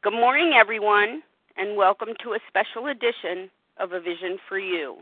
[0.00, 1.24] Good morning, everyone,
[1.56, 4.98] and welcome to a special edition of A Vision for You.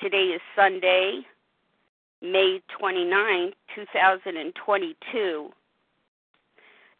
[0.00, 1.20] Today is Sunday,
[2.20, 5.50] May 29, 2022.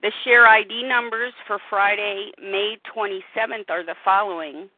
[0.00, 4.70] The share ID numbers for Friday, May 27th are the following.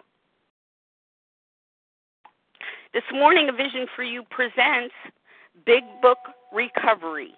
[2.95, 4.95] This morning, A Vision for You presents
[5.67, 6.17] Big Book
[6.53, 7.35] Recovery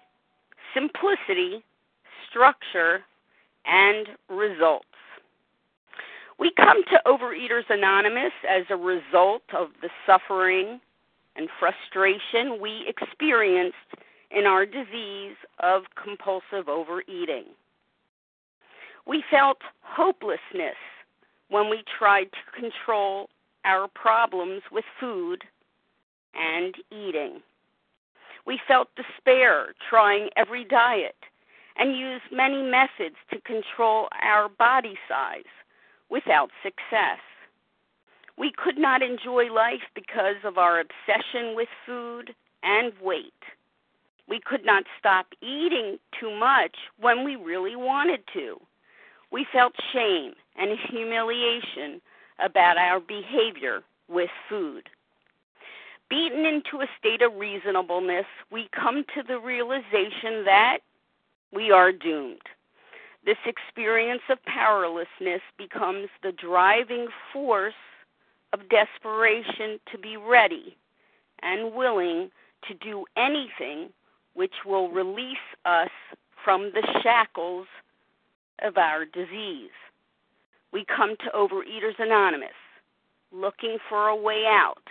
[0.73, 1.61] Simplicity,
[2.29, 3.03] Structure,
[3.65, 4.85] and Results.
[6.41, 10.81] We come to Overeaters Anonymous as a result of the suffering
[11.35, 13.75] and frustration we experienced
[14.31, 17.45] in our disease of compulsive overeating.
[19.05, 20.81] We felt hopelessness
[21.49, 23.29] when we tried to control
[23.63, 25.43] our problems with food
[26.33, 27.41] and eating.
[28.47, 31.17] We felt despair trying every diet
[31.77, 35.43] and used many methods to control our body size
[36.11, 37.19] without success.
[38.37, 43.33] We could not enjoy life because of our obsession with food and weight.
[44.27, 48.59] We could not stop eating too much when we really wanted to.
[49.31, 52.01] We felt shame and humiliation
[52.39, 54.89] about our behavior with food.
[56.09, 60.79] Beaten into a state of reasonableness, we come to the realization that
[61.53, 62.41] we are doomed.
[63.25, 67.73] This experience of powerlessness becomes the driving force
[68.53, 70.75] of desperation to be ready
[71.41, 72.31] and willing
[72.67, 73.89] to do anything
[74.33, 75.89] which will release us
[76.43, 77.67] from the shackles
[78.61, 79.69] of our disease.
[80.73, 82.49] We come to Overeaters Anonymous
[83.31, 84.83] looking for a way out,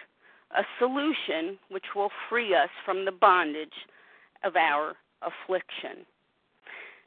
[0.57, 3.87] a solution which will free us from the bondage
[4.45, 6.07] of our affliction.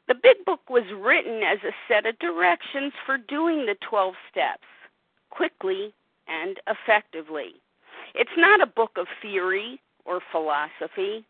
[0.06, 4.66] The Big Book was written as a set of directions for doing the 12 steps
[5.30, 5.94] quickly
[6.28, 7.54] and effectively.
[8.14, 11.24] It's not a book of theory or philosophy.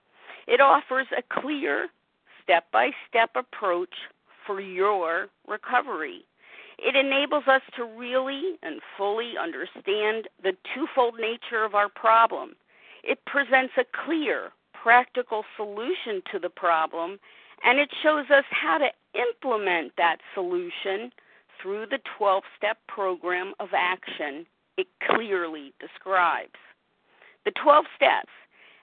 [0.47, 1.89] It offers a clear,
[2.43, 3.95] step by step approach
[4.47, 6.25] for your recovery.
[6.79, 12.56] It enables us to really and fully understand the twofold nature of our problem.
[13.05, 17.21] It presents a clear, practical solution to the problem,
[17.64, 21.10] and it shows us how to implement that solution
[21.60, 26.58] through the 12 step program of action it clearly describes.
[27.44, 28.32] The 12 steps,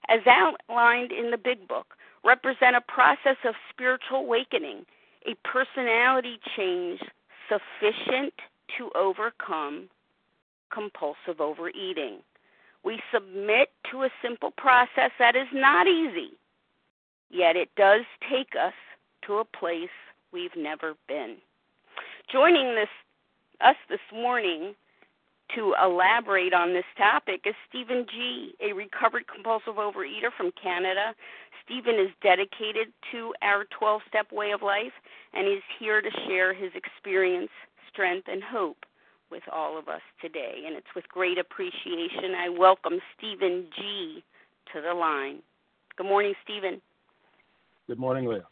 [0.08, 1.94] as outlined in the Big Book,
[2.24, 4.86] represent a process of spiritual awakening,
[5.26, 7.00] a personality change
[7.48, 8.32] sufficient
[8.78, 9.88] to overcome
[10.72, 12.18] compulsive overeating.
[12.84, 16.30] We submit to a simple process that is not easy,
[17.32, 18.74] yet it does take us
[19.26, 19.90] to a place
[20.32, 21.36] we've never been.
[22.30, 22.88] Joining this,
[23.60, 24.74] us this morning
[25.56, 31.14] to elaborate on this topic is Stephen G., a recovered compulsive overeater from Canada.
[31.64, 34.92] Stephen is dedicated to our 12 step way of life
[35.34, 37.50] and is here to share his experience,
[37.90, 38.84] strength, and hope
[39.30, 40.64] with all of us today.
[40.66, 44.24] And it's with great appreciation I welcome Stephen G.
[44.72, 45.40] to the line.
[45.96, 46.80] Good morning, Stephen.
[47.88, 48.46] Good morning, Leah.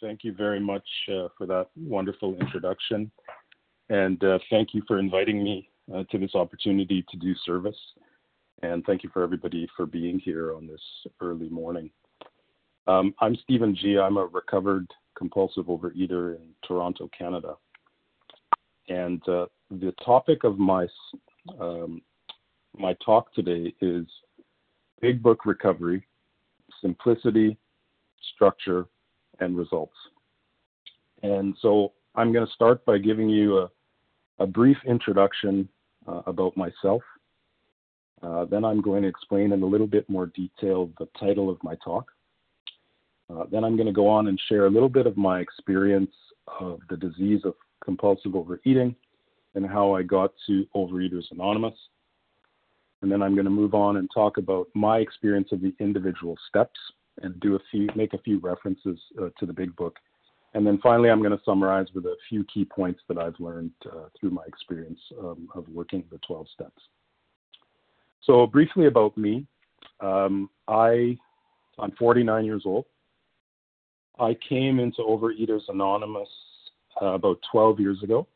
[0.00, 3.10] Thank you very much uh, for that wonderful introduction.
[3.90, 7.76] And uh, thank you for inviting me uh, to this opportunity to do service.
[8.62, 10.80] And thank you for everybody for being here on this
[11.20, 11.90] early morning.
[12.86, 13.98] Um, I'm Stephen G.
[13.98, 17.56] I'm a recovered compulsive overeater in Toronto, Canada.
[18.88, 20.86] And uh, the topic of my
[21.60, 22.00] um,
[22.76, 24.06] my talk today is
[25.02, 26.06] Big Book Recovery,
[26.80, 27.58] Simplicity,
[28.34, 28.86] Structure,
[29.40, 29.94] and Results.
[31.22, 33.70] And so I'm going to start by giving you a,
[34.38, 35.68] a brief introduction
[36.06, 37.02] uh, about myself.
[38.22, 41.62] Uh, then I'm going to explain in a little bit more detail the title of
[41.62, 42.10] my talk.
[43.30, 46.12] Uh, then I'm going to go on and share a little bit of my experience
[46.60, 48.94] of the disease of compulsive overeating
[49.54, 51.74] and how I got to Overeaters Anonymous.
[53.02, 56.36] And then I'm going to move on and talk about my experience of the individual
[56.48, 56.78] steps
[57.22, 59.98] and do a few, make a few references uh, to the big book
[60.54, 63.72] And then finally, I'm going to summarize with a few key points that I've learned
[63.86, 66.82] uh, through my experience um, of working the 12 steps.
[68.22, 69.46] So, briefly about me,
[70.00, 71.18] um, I,
[71.78, 72.86] I'm 49 years old.
[74.18, 76.28] I came into Overeaters Anonymous
[77.02, 78.26] uh, about 12 years ago.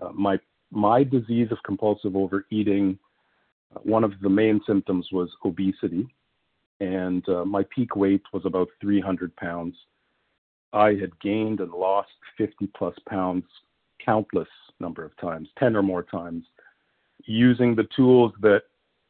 [0.00, 0.38] Uh, my
[0.70, 2.98] my disease of compulsive overeating,
[3.74, 6.06] uh, one of the main symptoms was obesity,
[6.80, 9.76] and uh, my peak weight was about 300 pounds.
[10.72, 13.44] I had gained and lost 50 plus pounds
[14.04, 14.48] countless
[14.80, 16.44] number of times, 10 or more times,
[17.24, 18.62] using the tools that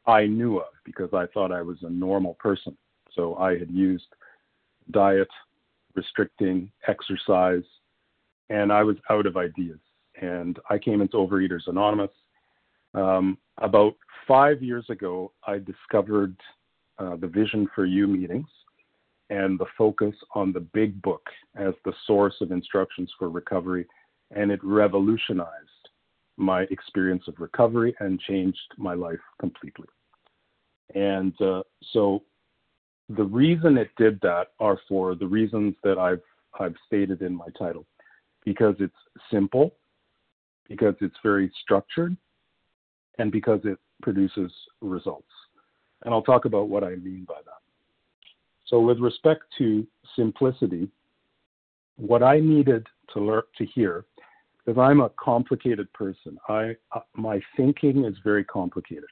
[0.06, 2.76] I knew of because I thought I was a normal person.
[3.14, 4.06] So I had used
[4.90, 5.28] diet,
[5.94, 7.64] restricting, exercise,
[8.48, 9.78] and I was out of ideas.
[10.20, 12.10] And I came into Overeaters Anonymous.
[12.94, 13.94] Um, about
[14.26, 16.36] five years ago, I discovered
[16.98, 18.48] uh, the Vision for You meetings
[19.30, 21.22] and the focus on the big book
[21.56, 23.86] as the source of instructions for recovery.
[24.30, 25.52] And it revolutionized
[26.36, 29.88] my experience of recovery and changed my life completely.
[30.94, 31.62] And uh,
[31.92, 32.22] so
[33.08, 36.22] the reason it did that are for the reasons that I've,
[36.58, 37.86] I've stated in my title
[38.44, 38.94] because it's
[39.30, 39.74] simple,
[40.68, 42.16] because it's very structured,
[43.18, 45.26] and because it produces results.
[46.04, 47.60] And I'll talk about what I mean by that.
[48.66, 50.88] So, with respect to simplicity,
[51.96, 54.04] what I needed to learn to hear,
[54.64, 59.08] because I'm a complicated person, I uh, my thinking is very complicated,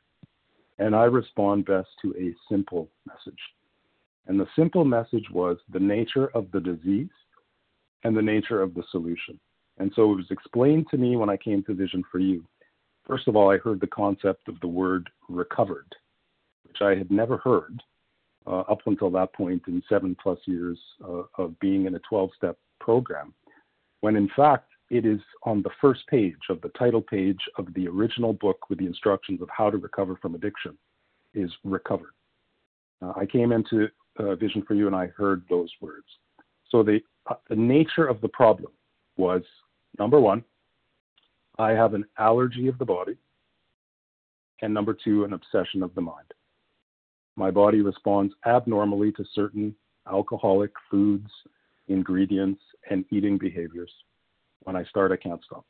[0.79, 3.41] and I respond best to a simple message.
[4.27, 7.09] And the simple message was the nature of the disease
[8.05, 9.39] and the nature of the solution.
[9.79, 12.45] And so it was explained to me when I came to Vision for You.
[13.07, 15.95] First of all, I heard the concept of the word recovered,
[16.77, 17.83] which I had never heard
[18.47, 22.31] uh, up until that point in seven plus years uh, of being in a 12
[22.37, 23.35] step program,
[24.01, 27.89] when in fact it is on the first page of the title page of the
[27.89, 30.77] original book with the instructions of how to recover from addiction
[31.35, 32.13] is recovered.
[33.03, 33.89] Uh, I came into
[34.19, 36.07] uh, Vision for You and I heard those words.
[36.71, 38.73] So the, uh, the nature of the problem
[39.17, 39.43] was
[39.99, 40.45] number one,
[41.59, 43.17] I have an allergy of the body,
[44.63, 46.33] and number two, an obsession of the mind
[47.37, 49.75] my body responds abnormally to certain
[50.11, 51.29] alcoholic foods,
[51.89, 52.61] ingredients,
[52.91, 53.91] and eating behaviors.
[54.65, 55.65] When I start, I can't stop.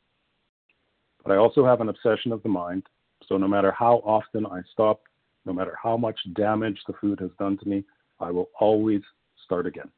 [1.23, 2.83] But I also have an obsession of the mind,
[3.27, 5.01] so no matter how often I stop,
[5.45, 7.83] no matter how much damage the food has done to me,
[8.19, 9.01] I will always
[9.43, 9.89] start again.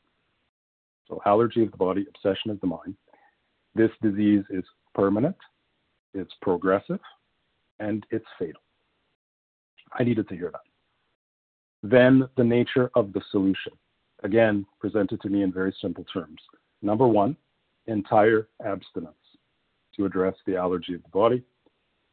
[1.07, 2.95] So, allergy of the body, obsession of the mind.
[3.75, 4.63] This disease is
[4.93, 5.35] permanent,
[6.13, 6.99] it's progressive,
[7.79, 8.61] and it's fatal.
[9.93, 10.68] I needed to hear that.
[11.83, 13.73] Then the nature of the solution.
[14.23, 16.41] Again, presented to me in very simple terms.
[16.81, 17.37] Number one,
[17.87, 19.15] entire abstinence
[19.95, 21.43] to address the allergy of the body.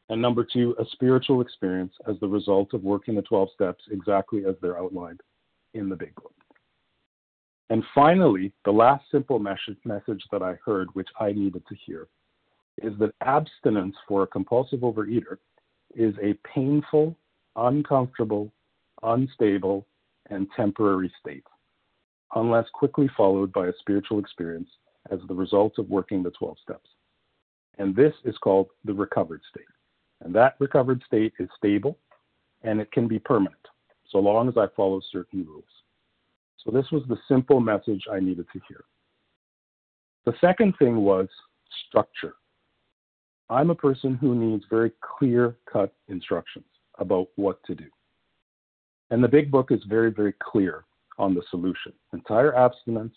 [0.09, 4.45] And number two, a spiritual experience as the result of working the 12 steps exactly
[4.47, 5.21] as they're outlined
[5.75, 6.33] in the big book.
[7.71, 12.07] And finally, the last simple message, that I heard, which I needed to hear,
[12.83, 15.39] is that abstinence for a compulsive overeater
[15.95, 17.17] is a painful,
[17.57, 18.53] uncomfortable,
[19.07, 19.87] unstable,
[20.31, 21.45] and temporary state,
[22.35, 24.69] unless quickly followed by a spiritual experience
[25.11, 26.91] as the result of working the 12 steps.
[27.79, 29.65] And this is called the recovered state.
[30.25, 31.99] And that recovered state is stable
[32.63, 33.55] and it can be permanent,
[34.09, 35.65] so long as I follow certain rules.
[36.65, 38.85] So this was the simple message I needed to hear.
[40.25, 41.29] The second thing was
[41.89, 42.35] structure.
[43.49, 46.65] I'm a person who needs very clear cut instructions
[46.99, 47.85] about what to do.
[49.11, 50.85] And the big book is very, very clear
[51.19, 53.15] on the solution entire abstinence,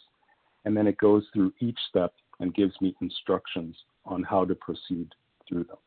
[0.66, 5.10] and then it goes through each step and gives me instructions on how to proceed
[5.48, 5.78] through them.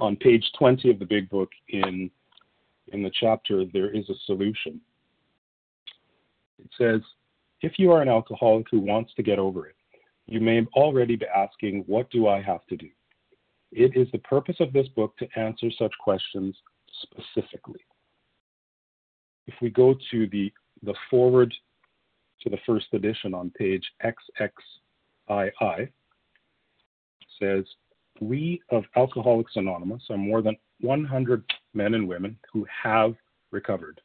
[0.00, 2.10] On page 20 of the big book, in,
[2.92, 4.80] in the chapter, there is a solution.
[6.58, 7.00] It says,
[7.60, 9.76] if you are an alcoholic who wants to get over it,
[10.26, 12.88] you may already be asking, What do I have to do?
[13.72, 16.56] It is the purpose of this book to answer such questions
[17.02, 17.80] specifically
[19.46, 21.52] if we go to the, the forward
[22.42, 25.88] to the first edition on page XXII,
[27.40, 27.64] says,
[28.20, 33.14] We of Alcoholics Anonymous are more than 100 men and women who have
[33.50, 34.00] recovered.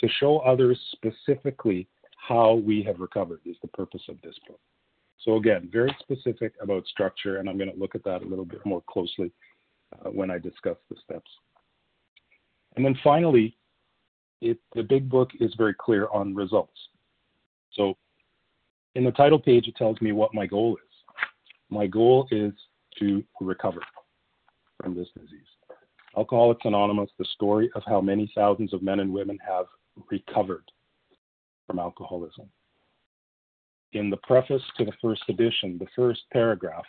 [0.00, 4.60] To show others specifically how we have recovered is the purpose of this book.
[5.24, 8.44] So, again, very specific about structure, and I'm going to look at that a little
[8.44, 9.32] bit more closely
[9.92, 11.30] uh, when I discuss the steps.
[12.76, 13.56] And then finally,
[14.40, 16.78] it, the big book is very clear on results.
[17.72, 17.96] So
[18.94, 21.16] in the title page, it tells me what my goal is.
[21.70, 22.52] My goal is
[22.98, 23.80] to recover
[24.82, 25.40] from this disease.
[26.16, 29.66] Alcoholics Anonymous, the story of how many thousands of men and women have
[30.10, 30.64] recovered
[31.66, 32.48] from alcoholism.
[33.92, 36.84] In the preface to the first edition, the first paragraph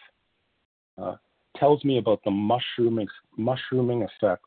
[0.97, 1.15] uh,
[1.57, 4.45] tells me about the mushrooming, mushrooming effect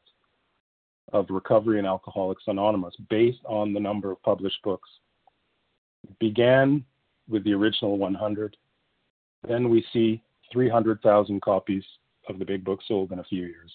[1.12, 4.88] of recovery in Alcoholics Anonymous based on the number of published books.
[6.04, 6.85] It began
[7.28, 8.57] with the original 100.
[9.47, 11.85] Then we see 300,000 copies
[12.28, 13.73] of the big book sold in a few years.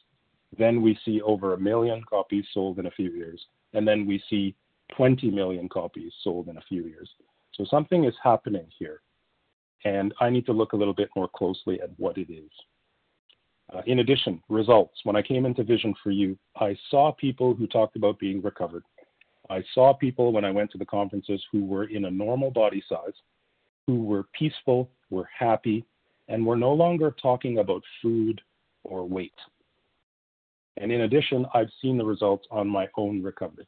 [0.57, 3.43] Then we see over a million copies sold in a few years.
[3.73, 4.55] And then we see
[4.95, 7.09] 20 million copies sold in a few years.
[7.53, 9.01] So something is happening here.
[9.85, 12.49] And I need to look a little bit more closely at what it is.
[13.73, 14.97] Uh, in addition, results.
[15.03, 18.83] When I came into Vision for You, I saw people who talked about being recovered.
[19.49, 22.83] I saw people when I went to the conferences who were in a normal body
[22.87, 23.13] size,
[23.85, 25.85] who were peaceful, were happy,
[26.29, 28.41] and were no longer talking about food
[28.83, 29.33] or weight.
[30.77, 33.67] And in addition, I've seen the results on my own recovery.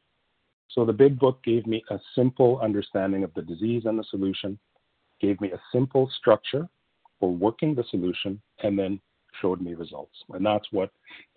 [0.69, 4.59] So the big book gave me a simple understanding of the disease and the solution,
[5.19, 6.69] gave me a simple structure
[7.19, 9.01] for working the solution, and then
[9.41, 10.15] showed me results.
[10.29, 10.91] And that's what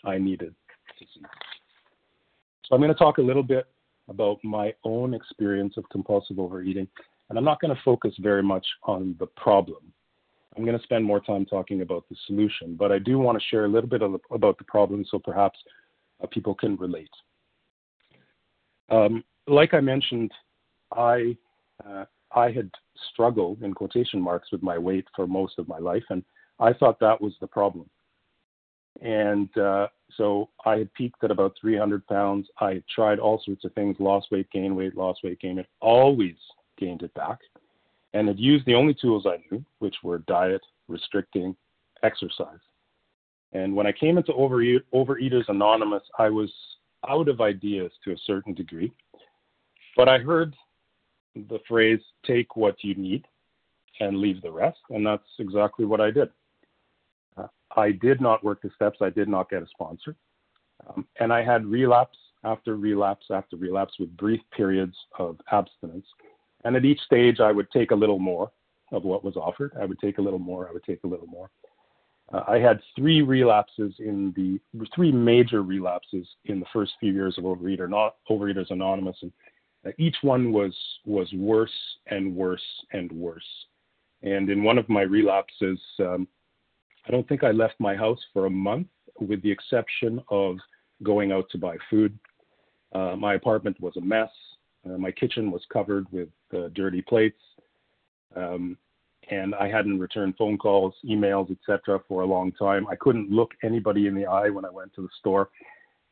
[0.05, 0.55] I needed
[0.99, 1.23] to see.
[2.65, 3.67] So I'm going to talk a little bit
[4.09, 6.89] about my own experience of compulsive overeating.
[7.29, 9.93] And I'm not going to focus very much on the problem.
[10.57, 13.45] I'm going to spend more time talking about the solution, but I do want to
[13.49, 15.59] share a little bit of, about the problem so perhaps
[16.23, 17.11] uh, people can relate.
[18.91, 20.31] Um, like I mentioned,
[20.93, 21.37] I
[21.87, 22.05] uh,
[22.35, 22.71] I had
[23.13, 26.23] struggled in quotation marks with my weight for most of my life, and
[26.61, 27.89] I thought that was the problem.
[29.01, 32.49] And uh, so I had peaked at about 300 pounds.
[32.61, 35.67] I had tried all sorts of things lost weight, gained weight, lost weight, gained it,
[35.81, 36.37] always
[36.79, 37.39] gained it back,
[38.13, 41.57] and had used the only tools I knew, which were diet, restricting,
[42.03, 42.59] exercise.
[43.53, 46.51] And when I came into Overeat, Overeaters Anonymous, I was
[47.09, 48.93] out of ideas to a certain degree.
[49.97, 50.55] But I heard
[51.35, 53.27] the phrase, take what you need
[54.01, 54.79] and leave the rest.
[54.91, 56.31] And that's exactly what I did.
[57.77, 58.99] I did not work the steps.
[59.01, 60.17] I did not get a sponsor.
[60.87, 66.07] Um, and I had relapse after relapse after relapse with brief periods of abstinence.
[66.65, 68.51] And at each stage, I would take a little more
[68.93, 69.73] of what was offered.
[69.81, 70.69] I would take a little more.
[70.69, 71.51] I would take a little more.
[72.33, 74.61] Uh, I had three relapses in the
[74.95, 79.33] three major relapses in the first few years of Overeater, not Overeaters Anonymous, and
[79.87, 80.75] uh, each one was
[81.05, 81.73] was worse
[82.07, 82.63] and worse
[82.93, 83.43] and worse.
[84.23, 86.29] And in one of my relapses, um,
[87.07, 88.89] I don't think I left my house for a month,
[89.21, 90.57] with the exception of
[91.03, 92.17] going out to buy food.
[92.95, 94.31] Uh, my apartment was a mess.
[94.87, 97.41] Uh, my kitchen was covered with uh, dirty plates.
[98.37, 98.77] Um,
[99.31, 102.87] and I hadn't returned phone calls, emails, etc., for a long time.
[102.89, 105.51] I couldn't look anybody in the eye when I went to the store.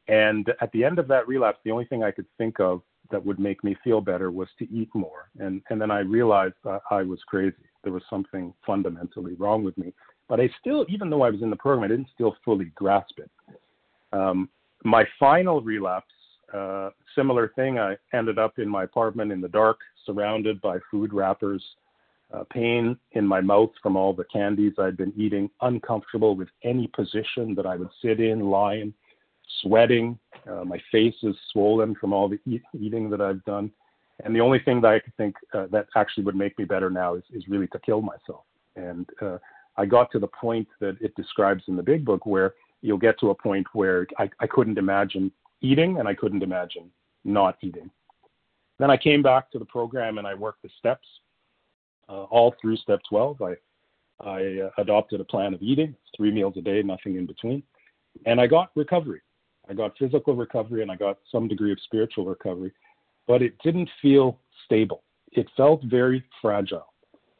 [0.08, 3.24] And at the end of that relapse, the only thing I could think of that
[3.24, 5.30] would make me feel better was to eat more.
[5.38, 6.54] And and then I realized
[6.90, 7.56] I was crazy.
[7.82, 9.92] There was something fundamentally wrong with me.
[10.30, 13.18] But I still, even though I was in the program, I didn't still fully grasp
[13.18, 13.30] it.
[14.12, 14.48] Um,
[14.84, 16.14] my final relapse,
[16.54, 17.80] uh, similar thing.
[17.80, 21.62] I ended up in my apartment in the dark, surrounded by food wrappers,
[22.32, 26.86] uh, pain in my mouth from all the candies I'd been eating, uncomfortable with any
[26.86, 28.94] position that I would sit in, lying,
[29.62, 30.16] sweating.
[30.48, 33.72] Uh, my face is swollen from all the eat- eating that I've done.
[34.22, 36.88] And the only thing that I could think uh, that actually would make me better
[36.88, 38.44] now is, is really to kill myself.
[38.76, 39.38] And uh,
[39.76, 43.18] I got to the point that it describes in the big book where you'll get
[43.20, 46.90] to a point where I, I couldn't imagine eating and I couldn't imagine
[47.24, 47.90] not eating.
[48.78, 51.06] Then I came back to the program and I worked the steps
[52.08, 53.42] uh, all through step 12.
[53.42, 53.54] I,
[54.20, 57.62] I uh, adopted a plan of eating, three meals a day, nothing in between.
[58.26, 59.20] And I got recovery.
[59.68, 62.72] I got physical recovery and I got some degree of spiritual recovery,
[63.28, 65.04] but it didn't feel stable.
[65.32, 66.86] It felt very fragile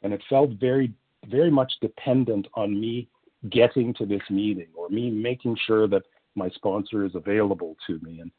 [0.03, 0.93] and it felt very
[1.29, 3.09] very much dependent on me
[3.51, 6.03] getting to this meeting or me making sure that
[6.35, 8.21] my sponsor is available to me.
[8.21, 8.31] And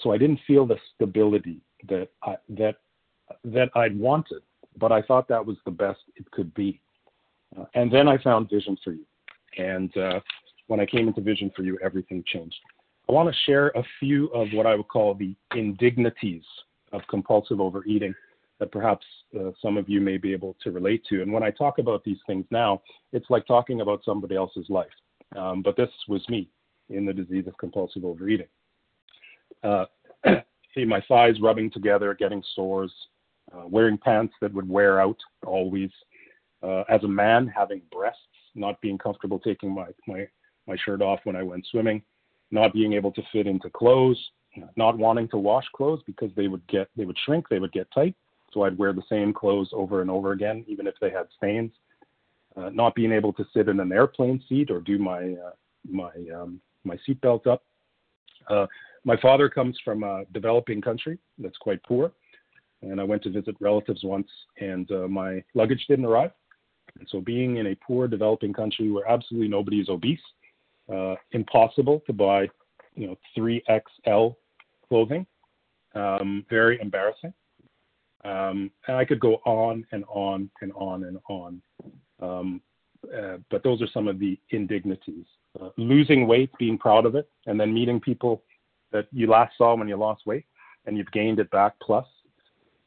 [0.00, 2.76] so I didn't feel the stability that I, that
[3.44, 4.42] that I'd wanted,
[4.76, 6.80] but I thought that was the best it could be.
[7.58, 9.06] Uh, and then I found Vision for You,
[9.56, 10.20] and uh,
[10.66, 12.56] when I came into Vision for You, everything changed.
[13.08, 16.42] I want to share a few of what I would call the indignities
[16.92, 18.14] of compulsive overeating
[18.60, 19.04] that perhaps
[19.38, 21.22] uh, some of you may be able to relate to.
[21.22, 22.82] And when I talk about these things now,
[23.12, 24.86] it's like talking about somebody else's life.
[25.36, 26.48] Um, but this was me
[26.88, 28.46] in the disease of compulsive overeating.
[29.62, 29.86] Uh,
[30.86, 32.92] my thighs rubbing together, getting sores,
[33.52, 35.90] uh, wearing pants that would wear out always,
[36.62, 38.20] uh, as a man having breasts,
[38.54, 40.26] not being comfortable taking my, my,
[40.66, 42.02] my shirt off when I went swimming,
[42.50, 44.18] not being able to fit into clothes,
[44.76, 47.88] not wanting to wash clothes because they would get they would shrink, they would get
[47.92, 48.14] tight.
[48.54, 51.72] So I'd wear the same clothes over and over again, even if they had stains.
[52.56, 55.50] Uh, not being able to sit in an airplane seat or do my uh,
[55.90, 57.64] my um, my seatbelt up.
[58.48, 58.66] Uh,
[59.04, 62.12] my father comes from a developing country that's quite poor,
[62.82, 64.28] and I went to visit relatives once,
[64.60, 66.30] and uh, my luggage didn't arrive.
[66.98, 70.20] And so, being in a poor developing country where absolutely nobody is obese,
[70.92, 72.48] uh, impossible to buy,
[72.94, 74.36] you know, 3XL
[74.88, 75.26] clothing,
[75.94, 77.34] um, very embarrassing.
[78.24, 81.62] Um, and I could go on and on and on and on.
[82.20, 82.60] Um,
[83.14, 85.26] uh, but those are some of the indignities.
[85.60, 88.42] Uh, losing weight, being proud of it, and then meeting people
[88.92, 90.46] that you last saw when you lost weight
[90.86, 92.06] and you've gained it back plus.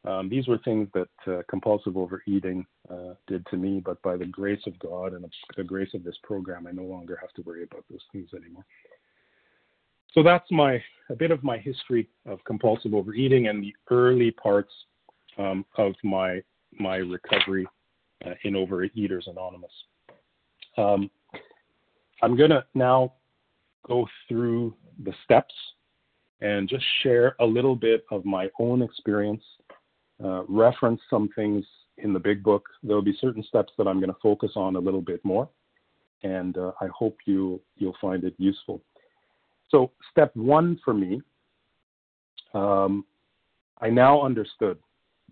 [0.05, 4.25] Um, these were things that uh, compulsive overeating uh, did to me, but by the
[4.25, 5.25] grace of God and
[5.57, 8.65] the grace of this program, I no longer have to worry about those things anymore.
[10.13, 14.71] So that's my a bit of my history of compulsive overeating and the early parts
[15.37, 16.41] um, of my
[16.79, 17.67] my recovery
[18.25, 19.71] uh, in Overeaters Anonymous.
[20.77, 21.09] Um,
[22.21, 23.13] I'm going to now
[23.85, 25.53] go through the steps
[26.41, 29.43] and just share a little bit of my own experience,
[30.23, 31.65] uh, reference some things
[31.97, 32.63] in the big book.
[32.83, 35.49] There'll be certain steps that I'm going to focus on a little bit more,
[36.23, 38.81] and uh, I hope you you'll find it useful.
[39.69, 41.21] So, step one for me,
[42.53, 43.03] um,
[43.81, 44.77] I now understood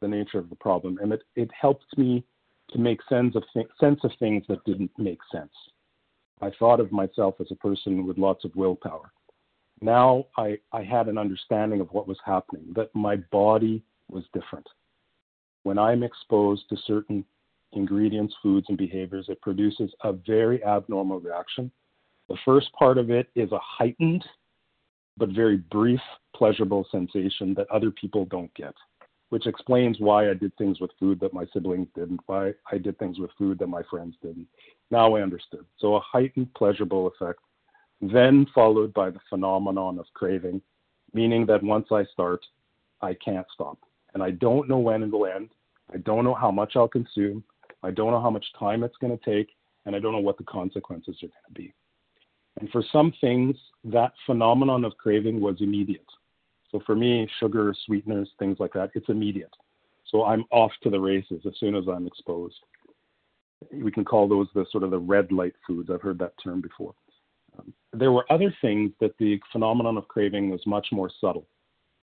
[0.05, 2.23] the nature of the problem, and it, it helped me
[2.71, 5.51] to make sense of th- sense of things that didn't make sense.
[6.41, 9.11] I thought of myself as a person with lots of willpower.
[9.81, 14.67] Now I, I had an understanding of what was happening, that my body was different.
[15.63, 17.25] When I'm exposed to certain
[17.73, 21.71] ingredients, foods, and behaviors, it produces a very abnormal reaction
[22.27, 24.25] the first part of it is a heightened
[25.17, 25.99] but very brief
[26.35, 28.73] pleasurable sensation that other people don't get,
[29.29, 32.97] which explains why I did things with food that my siblings didn't, why I did
[32.99, 34.47] things with food that my friends didn't.
[34.91, 35.65] Now I understood.
[35.77, 37.39] So a heightened pleasurable effect,
[38.01, 40.61] then followed by the phenomenon of craving,
[41.13, 42.45] meaning that once I start,
[43.01, 43.79] I can't stop.
[44.13, 45.49] And I don't know when it will end.
[45.93, 47.43] I don't know how much I'll consume.
[47.83, 49.49] I don't know how much time it's going to take.
[49.85, 51.73] And I don't know what the consequences are going to be.
[52.59, 56.07] And for some things, that phenomenon of craving was immediate.
[56.75, 59.53] So for me, sugar, sweeteners, things like that, it's immediate.
[60.11, 62.57] So I'm off to the races as soon as I'm exposed.
[63.71, 65.89] We can call those the sort of the red light foods.
[65.89, 66.93] I've heard that term before.
[67.57, 71.47] Um, there were other things that the phenomenon of craving was much more subtle.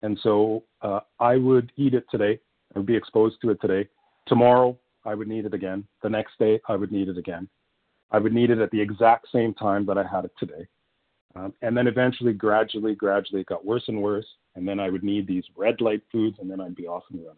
[0.04, 2.40] And so uh, I would eat it today,
[2.76, 3.90] and be exposed to it today.
[4.28, 5.88] Tomorrow, I would need it again.
[6.04, 7.50] The next day, I would need it again.
[8.12, 10.68] I would need it at the exact same time that I had it today.
[11.36, 14.26] Um, and then eventually, gradually, gradually, it got worse and worse.
[14.56, 17.22] And then I would need these red light foods, and then I'd be off and
[17.22, 17.38] running.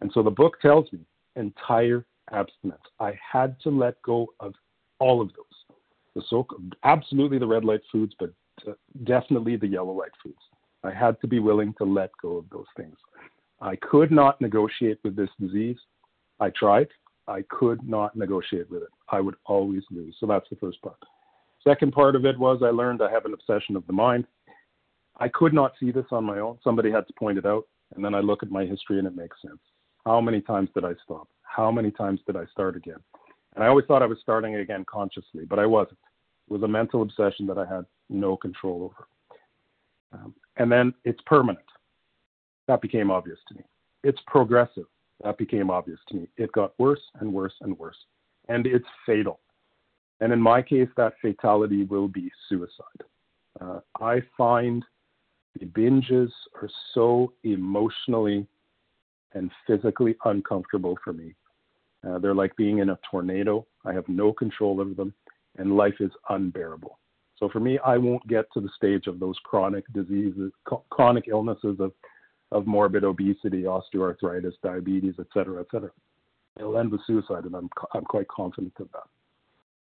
[0.00, 1.00] And so the book tells me
[1.36, 2.82] entire abstinence.
[3.00, 4.54] I had to let go of
[4.98, 5.76] all of those.
[6.14, 6.46] The so
[6.84, 8.32] absolutely the red light foods, but
[8.68, 8.72] uh,
[9.04, 10.38] definitely the yellow light foods.
[10.84, 12.96] I had to be willing to let go of those things.
[13.60, 15.76] I could not negotiate with this disease.
[16.40, 16.88] I tried.
[17.28, 18.88] I could not negotiate with it.
[19.08, 20.16] I would always lose.
[20.18, 20.96] So that's the first part.
[21.66, 24.26] Second part of it was I learned I have an obsession of the mind.
[25.18, 26.58] I could not see this on my own.
[26.64, 27.66] Somebody had to point it out.
[27.94, 29.60] And then I look at my history and it makes sense.
[30.04, 31.28] How many times did I stop?
[31.42, 32.96] How many times did I start again?
[33.54, 35.98] And I always thought I was starting again consciously, but I wasn't.
[36.48, 39.06] It was a mental obsession that I had no control over.
[40.12, 41.64] Um, and then it's permanent.
[42.66, 43.62] That became obvious to me.
[44.02, 44.86] It's progressive.
[45.22, 46.28] That became obvious to me.
[46.36, 47.96] It got worse and worse and worse.
[48.48, 49.40] And it's fatal.
[50.22, 53.00] And in my case, that fatality will be suicide.
[53.60, 54.84] Uh, I find
[55.58, 56.30] the binges
[56.60, 57.06] are so
[57.42, 58.46] emotionally
[59.34, 61.34] and physically uncomfortable for me.
[62.06, 63.66] Uh, they're like being in a tornado.
[63.84, 65.12] I have no control over them,
[65.58, 66.98] and life is unbearable.
[67.38, 70.52] So for me, I won't get to the stage of those chronic diseases,
[70.90, 71.92] chronic illnesses of
[72.52, 75.90] of morbid obesity, osteoarthritis, diabetes, et cetera, et cetera.
[76.58, 79.08] It'll end with suicide, and I'm, I'm quite confident of that.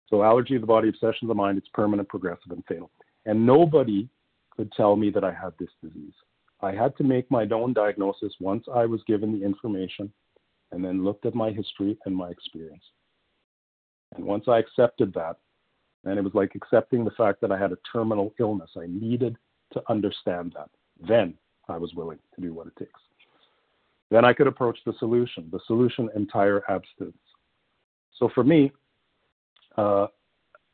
[0.09, 2.91] So, allergy of the body, obsession of the mind, it's permanent, progressive, and fatal.
[3.27, 4.09] And nobody
[4.51, 6.13] could tell me that I had this disease.
[6.61, 10.13] I had to make my own diagnosis once I was given the information
[10.73, 12.83] and then looked at my history and my experience.
[14.17, 15.37] And once I accepted that,
[16.05, 19.37] and it was like accepting the fact that I had a terminal illness, I needed
[19.73, 20.71] to understand that.
[21.07, 21.35] Then
[21.69, 23.01] I was willing to do what it takes.
[24.11, 27.17] Then I could approach the solution, the solution entire abstinence.
[28.19, 28.71] So for me,
[29.77, 30.07] uh,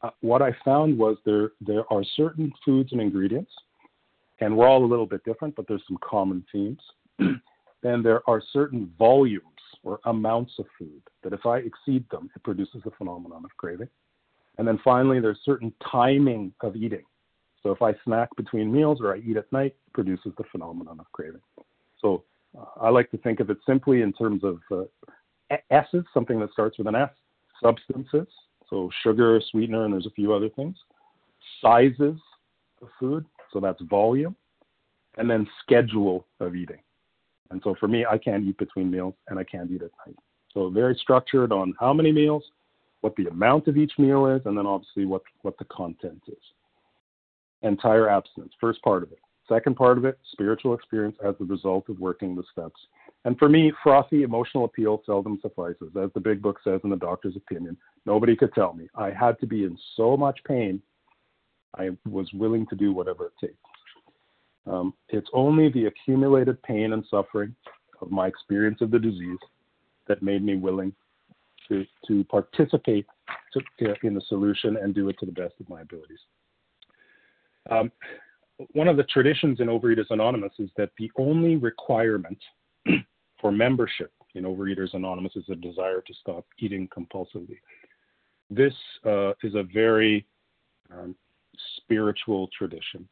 [0.02, 3.52] uh, what I found was there there are certain foods and ingredients,
[4.40, 6.80] and we're all a little bit different, but there's some common themes.
[7.82, 9.44] then there are certain volumes
[9.82, 13.88] or amounts of food that if I exceed them, it produces a phenomenon of craving.
[14.58, 17.04] And then finally, there's certain timing of eating.
[17.62, 20.98] So if I snack between meals or I eat at night, it produces the phenomenon
[21.00, 21.40] of craving.
[22.00, 22.24] So
[22.58, 26.52] uh, I like to think of it simply in terms of uh, S's, something that
[26.52, 27.10] starts with an S,
[27.62, 28.28] substances,
[28.70, 30.76] so sugar, sweetener, and there's a few other things.
[31.60, 32.18] Sizes
[32.80, 34.34] of food, so that's volume,
[35.18, 36.78] and then schedule of eating.
[37.50, 40.16] And so for me, I can't eat between meals and I can't eat at night.
[40.54, 42.44] So very structured on how many meals,
[43.00, 46.38] what the amount of each meal is, and then obviously what, what the content is.
[47.62, 49.18] Entire abstinence, first part of it.
[49.48, 52.80] Second part of it, spiritual experience as the result of working the steps.
[53.24, 55.92] And for me, frothy emotional appeal seldom suffices.
[56.02, 58.88] As the big book says in the doctor's opinion, nobody could tell me.
[58.94, 60.80] I had to be in so much pain,
[61.78, 63.58] I was willing to do whatever it takes.
[64.66, 67.54] Um, it's only the accumulated pain and suffering
[68.00, 69.38] of my experience of the disease
[70.08, 70.92] that made me willing
[71.68, 73.06] to, to participate
[73.52, 76.18] to, in the solution and do it to the best of my abilities.
[77.70, 77.92] Um,
[78.72, 82.38] one of the traditions in Overeaters Anonymous is that the only requirement
[83.40, 87.58] for membership in Overeaters Anonymous is a desire to stop eating compulsively.
[88.50, 88.74] This
[89.04, 90.26] uh, is a very
[90.92, 91.14] um,
[91.76, 93.08] spiritual tradition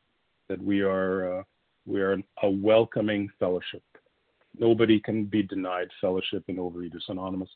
[0.48, 1.42] that we are uh,
[1.86, 3.82] we are a welcoming fellowship.
[4.58, 7.48] Nobody can be denied fellowship in Overeaters Anonymous,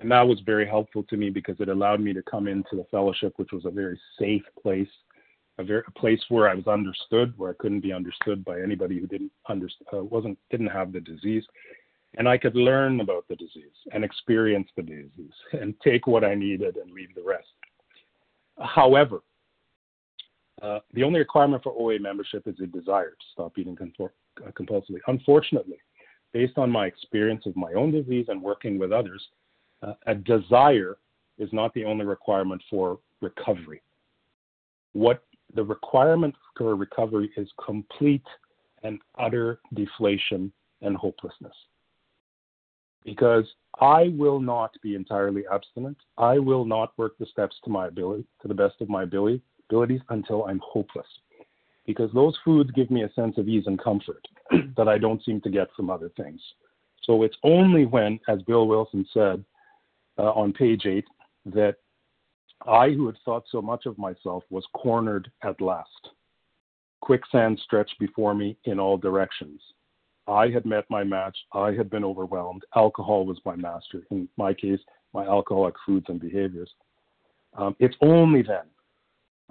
[0.00, 2.86] and that was very helpful to me because it allowed me to come into the
[2.90, 4.88] fellowship, which was a very safe place,
[5.58, 8.98] a, very, a place where I was understood, where I couldn't be understood by anybody
[8.98, 11.44] who didn't understand, uh, wasn't didn't have the disease,
[12.16, 16.34] and I could learn about the disease and experience the disease and take what I
[16.34, 17.48] needed and leave the rest.
[18.58, 19.22] However,
[20.60, 25.00] uh, the only requirement for OA membership is a desire to stop eating uh, compulsively.
[25.08, 25.78] Unfortunately,
[26.32, 29.26] based on my experience of my own disease and working with others,
[29.82, 30.98] uh, a desire
[31.38, 33.82] is not the only requirement for recovery.
[34.92, 38.24] What the requirement for recovery is complete
[38.82, 41.54] and utter deflation and hopelessness.
[43.04, 43.44] Because
[43.80, 45.96] I will not be entirely abstinent.
[46.18, 49.42] I will not work the steps to my ability, to the best of my ability,
[49.68, 51.06] abilities until I'm hopeless.
[51.86, 54.26] Because those foods give me a sense of ease and comfort
[54.76, 56.40] that I don't seem to get from other things.
[57.02, 59.44] So it's only when, as Bill Wilson said
[60.18, 61.06] uh, on page eight,
[61.46, 61.76] that
[62.66, 65.88] I, who had thought so much of myself, was cornered at last.
[67.00, 69.60] Quicksand stretched before me in all directions.
[70.26, 71.36] I had met my match.
[71.52, 72.62] I had been overwhelmed.
[72.76, 74.02] Alcohol was my master.
[74.10, 74.80] In my case,
[75.12, 76.70] my alcoholic foods and behaviors.
[77.56, 78.64] Um, it's only then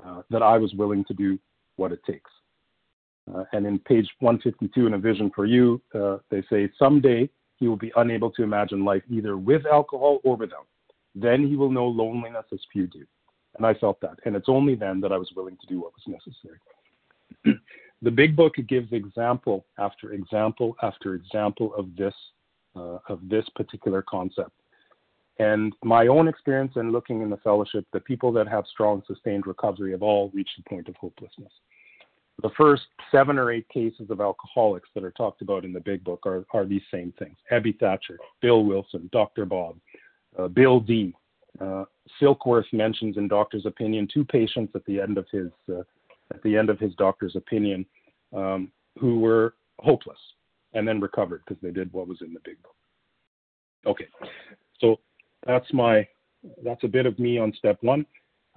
[0.04, 1.38] uh, that I was willing to do
[1.76, 2.32] what it takes.
[3.34, 7.68] Uh, and in page 152 in A Vision for You, uh, they say, Someday he
[7.68, 10.68] will be unable to imagine life either with alcohol or without.
[11.14, 13.06] Then he will know loneliness as few do.
[13.58, 14.18] And I felt that.
[14.26, 16.60] And it's only then that I was willing to do what was necessary.
[18.02, 22.14] the big book gives example after example after example of this
[22.76, 24.52] uh, of this particular concept.
[25.40, 29.48] And my own experience in looking in the fellowship, the people that have strong sustained
[29.48, 31.52] recovery have all reached the point of hopelessness.
[32.42, 36.04] The first seven or eight cases of alcoholics that are talked about in the big
[36.04, 37.38] book are, are these same things.
[37.52, 39.46] Ebby Thacher, Bill Wilson, Dr.
[39.46, 39.78] Bob,
[40.38, 41.14] uh, Bill D.
[41.60, 41.86] Uh,
[42.20, 45.82] Silkworth mentions in Doctor's Opinion two patients at the end of his uh,
[46.34, 47.86] at the end of his doctor's opinion
[48.36, 50.18] um, who were hopeless
[50.74, 52.76] and then recovered because they did what was in the big book.
[53.86, 54.08] Okay,
[54.80, 55.00] so
[55.46, 56.08] that's my
[56.64, 58.06] that's a bit of me on step one.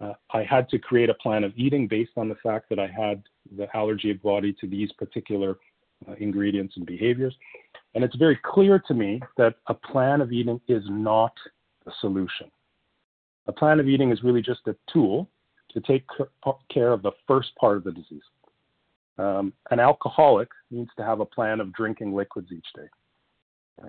[0.01, 2.89] Uh, I had to create a plan of eating based on the fact that I
[2.89, 3.23] had
[3.57, 5.59] the allergy of body to these particular
[6.09, 7.35] uh, ingredients and behaviors.
[7.95, 11.33] And it's very clear to me that a plan of eating is not
[11.85, 12.51] the solution.
[13.47, 15.29] A plan of eating is really just a tool
[15.75, 16.05] to take
[16.73, 18.23] care of the first part of the disease.
[19.19, 22.89] Um, an alcoholic needs to have a plan of drinking liquids each day.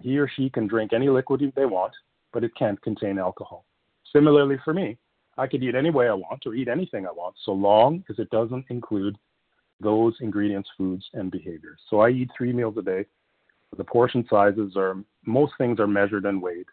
[0.02, 1.94] He or she can drink any liquid they want,
[2.34, 3.66] but it can't contain alcohol.
[4.12, 4.98] Similarly, for me,
[5.38, 8.18] I could eat any way I want or eat anything I want so long as
[8.20, 9.18] it doesn't include
[9.80, 11.80] those ingredients, foods, and behaviors.
[11.90, 13.06] So I eat three meals a day.
[13.78, 14.96] The portion sizes are,
[15.26, 16.68] most things are measured and weighed.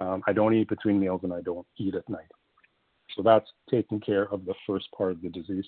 [0.00, 2.30] Um, I don't eat between meals and I don't eat at night.
[3.16, 5.66] So that's taking care of the first part of the disease.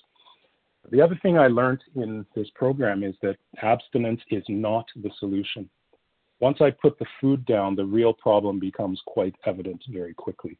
[0.91, 5.69] The other thing I learned in this program is that abstinence is not the solution.
[6.39, 10.57] Once I put the food down, the real problem becomes quite evident very quickly.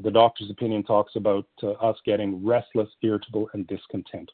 [0.00, 4.28] the doctor's opinion talks about uh, us getting restless, irritable, and discontent.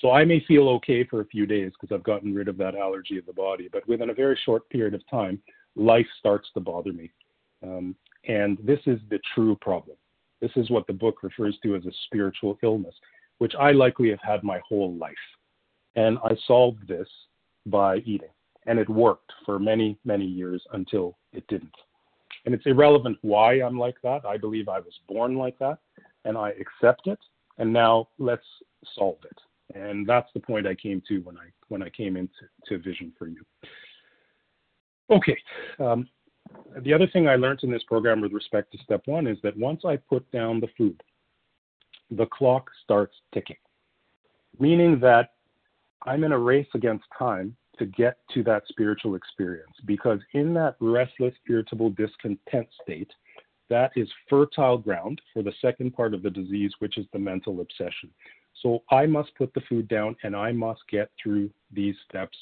[0.00, 2.74] So I may feel okay for a few days because I've gotten rid of that
[2.74, 5.42] allergy of the body, but within a very short period of time,
[5.76, 7.10] life starts to bother me.
[7.62, 7.94] Um,
[8.26, 9.96] and this is the true problem.
[10.40, 12.94] This is what the book refers to as a spiritual illness,
[13.38, 15.14] which I likely have had my whole life.
[15.96, 17.08] And I solved this
[17.66, 18.28] by eating.
[18.66, 21.74] And it worked for many, many years until it didn't.
[22.44, 24.24] And it's irrelevant why I'm like that.
[24.24, 25.78] I believe I was born like that,
[26.24, 27.18] and I accept it.
[27.58, 28.44] And now let's
[28.96, 29.76] solve it.
[29.78, 32.32] And that's the point I came to when I when I came into
[32.68, 33.42] to Vision for You.
[35.10, 35.38] Okay.
[35.78, 36.08] Um,
[36.82, 39.56] the other thing I learned in this program with respect to step one is that
[39.56, 41.02] once I put down the food,
[42.10, 43.56] the clock starts ticking,
[44.58, 45.30] meaning that
[46.02, 50.76] I'm in a race against time to get to that spiritual experience because in that
[50.80, 53.10] restless, irritable, discontent state,
[53.70, 57.60] that is fertile ground for the second part of the disease, which is the mental
[57.60, 58.10] obsession.
[58.62, 62.36] So I must put the food down and I must get through these steps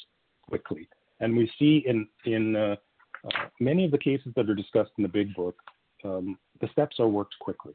[0.48, 0.88] quickly.
[1.20, 2.76] And we see in in uh,
[3.24, 5.56] uh, many of the cases that are discussed in the big book,
[6.04, 7.74] um, the steps are worked quickly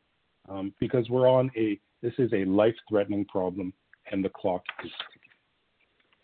[0.49, 3.73] um, because we're on a this is a life-threatening problem
[4.11, 5.31] and the clock is ticking.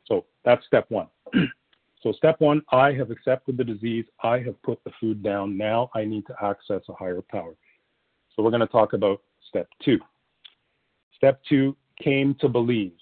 [0.06, 1.08] So that's step one.
[2.02, 4.06] so step one, I have accepted the disease.
[4.22, 5.58] I have put the food down.
[5.58, 7.56] Now I need to access a higher power.
[8.36, 10.00] So we're going to talk about step two.
[11.16, 12.94] Step two came to believe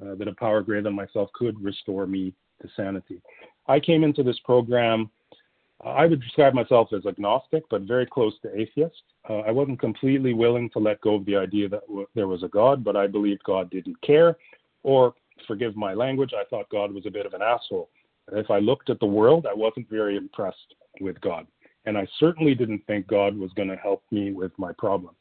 [0.00, 3.22] uh, that a power greater than myself could restore me to sanity.
[3.66, 5.10] I came into this program.
[5.84, 9.02] I would describe myself as agnostic, but very close to atheist.
[9.28, 12.42] Uh, I wasn't completely willing to let go of the idea that w- there was
[12.42, 14.36] a God, but I believed God didn't care,
[14.82, 15.14] or
[15.46, 17.88] forgive my language, I thought God was a bit of an asshole.
[18.32, 21.46] If I looked at the world, I wasn't very impressed with God.
[21.86, 25.14] And I certainly didn't think God was going to help me with my problem.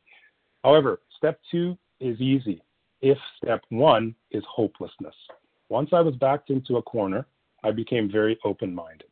[0.64, 2.62] However, step two is easy
[3.02, 5.16] if step one is hopelessness.
[5.70, 7.26] Once I was backed into a corner,
[7.64, 9.09] I became very open minded.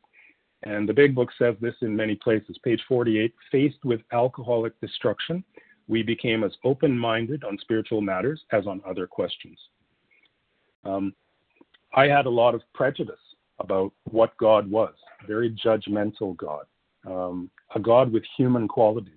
[0.63, 2.57] And the big book says this in many places.
[2.63, 5.43] Page 48 faced with alcoholic destruction,
[5.87, 9.57] we became as open minded on spiritual matters as on other questions.
[10.83, 11.13] Um,
[11.93, 13.15] I had a lot of prejudice
[13.59, 14.93] about what God was,
[15.27, 16.65] very judgmental God,
[17.07, 19.13] um, a God with human qualities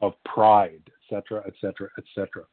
[0.00, 2.44] of pride, etc., etc., etc.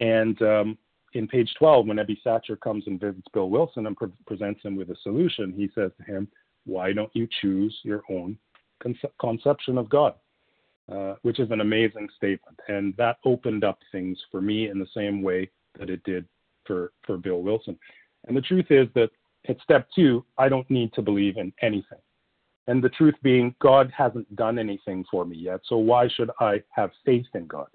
[0.00, 0.78] And um,
[1.14, 4.76] in page 12, when Ebby Thacher comes and visits Bill Wilson and pre- presents him
[4.76, 6.28] with a solution, he says to him,
[6.64, 8.38] Why don't you choose your own
[8.82, 10.14] conce- conception of God?
[10.90, 12.58] Uh, which is an amazing statement.
[12.68, 15.48] And that opened up things for me in the same way
[15.78, 16.26] that it did
[16.66, 17.78] for, for Bill Wilson.
[18.26, 19.10] And the truth is that
[19.48, 22.00] at step two, I don't need to believe in anything.
[22.66, 25.60] And the truth being, God hasn't done anything for me yet.
[25.64, 27.68] So why should I have faith in God?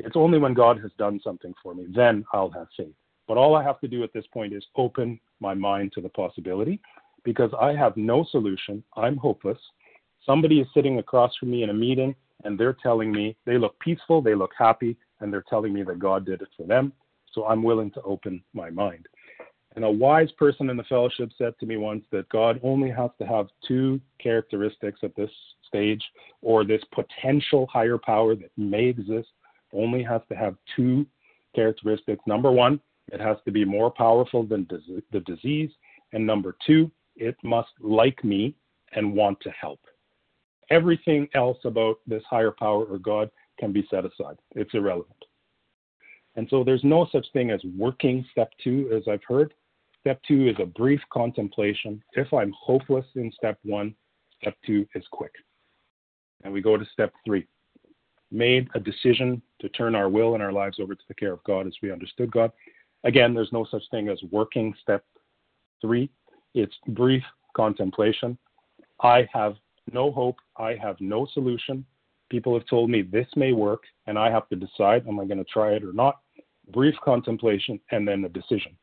[0.00, 2.94] It's only when God has done something for me, then I'll have faith.
[3.26, 6.08] But all I have to do at this point is open my mind to the
[6.10, 6.80] possibility
[7.24, 8.82] because I have no solution.
[8.96, 9.58] I'm hopeless.
[10.24, 13.78] Somebody is sitting across from me in a meeting and they're telling me they look
[13.80, 16.92] peaceful, they look happy, and they're telling me that God did it for them.
[17.32, 19.06] So I'm willing to open my mind.
[19.76, 23.10] And a wise person in the fellowship said to me once that God only has
[23.18, 25.30] to have two characteristics at this
[25.66, 26.02] stage,
[26.42, 29.28] or this potential higher power that may exist
[29.72, 31.04] only has to have two
[31.56, 32.22] characteristics.
[32.26, 32.80] Number one,
[33.12, 34.68] it has to be more powerful than
[35.10, 35.70] the disease.
[36.12, 38.54] And number two, it must like me
[38.92, 39.80] and want to help.
[40.70, 44.38] Everything else about this higher power or God can be set aside.
[44.52, 45.16] It's irrelevant.
[46.36, 49.54] And so there's no such thing as working step two, as I've heard.
[50.00, 52.02] Step two is a brief contemplation.
[52.14, 53.94] If I'm hopeless in step one,
[54.40, 55.32] step two is quick.
[56.42, 57.46] And we go to step three.
[58.30, 61.44] Made a decision to turn our will and our lives over to the care of
[61.44, 62.50] God as we understood God.
[63.04, 65.04] Again, there's no such thing as working step
[65.80, 66.10] three.
[66.54, 67.22] It's brief
[67.56, 68.38] contemplation.
[69.00, 69.56] I have
[69.92, 70.36] no hope.
[70.56, 71.84] I have no solution.
[72.30, 75.38] People have told me this may work, and I have to decide am I going
[75.38, 76.20] to try it or not
[76.72, 78.76] brief contemplation, and then a decision.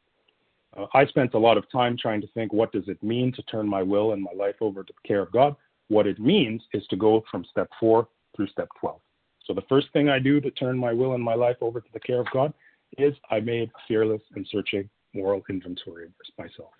[0.77, 3.41] Uh, I spent a lot of time trying to think what does it mean to
[3.43, 5.55] turn my will and my life over to the care of God.
[5.87, 8.99] What it means is to go from step four through step 12.
[9.45, 11.89] So the first thing I do to turn my will and my life over to
[11.93, 12.53] the care of God
[12.97, 16.71] is I made a fearless and searching moral inventory of myself.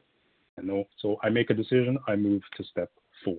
[0.62, 2.92] And so I make a decision, I move to step
[3.24, 3.38] four.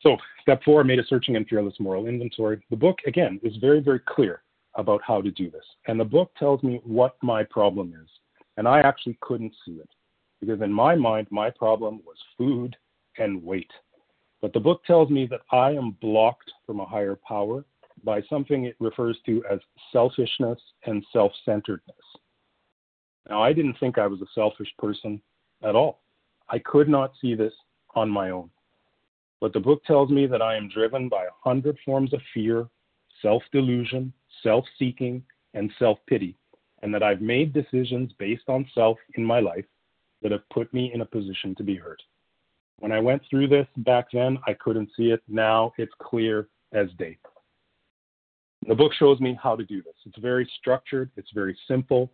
[0.00, 2.62] So step four, made a searching and fearless moral inventory.
[2.70, 4.42] The book, again, is very, very clear
[4.74, 5.64] about how to do this.
[5.86, 8.08] And the book tells me what my problem is.
[8.56, 9.88] And I actually couldn't see it
[10.40, 12.76] because in my mind, my problem was food
[13.18, 13.70] and weight.
[14.40, 17.64] But the book tells me that I am blocked from a higher power
[18.04, 19.60] by something it refers to as
[19.92, 21.96] selfishness and self centeredness.
[23.30, 25.22] Now, I didn't think I was a selfish person
[25.62, 26.00] at all.
[26.48, 27.52] I could not see this
[27.94, 28.50] on my own.
[29.40, 32.66] But the book tells me that I am driven by a hundred forms of fear,
[33.22, 34.12] self delusion,
[34.42, 35.22] self seeking,
[35.54, 36.36] and self pity,
[36.82, 39.64] and that I've made decisions based on self in my life
[40.22, 42.02] that have put me in a position to be hurt.
[42.80, 45.22] When I went through this back then, I couldn't see it.
[45.28, 47.16] Now it's clear as day.
[48.66, 49.94] The book shows me how to do this.
[50.04, 52.10] It's very structured, it's very simple,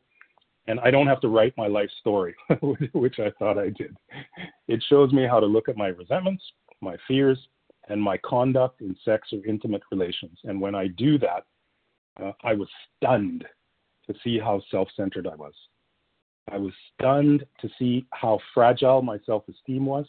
[0.69, 2.35] and I don't have to write my life story,
[2.93, 3.97] which I thought I did.
[4.69, 6.43] It shows me how to look at my resentments,
[6.81, 7.39] my fears,
[7.89, 10.39] and my conduct in sex or intimate relations.
[10.45, 11.45] And when I do that,
[12.21, 13.45] uh, I was stunned
[14.07, 15.55] to see how self centered I was.
[16.51, 20.07] I was stunned to see how fragile my self esteem was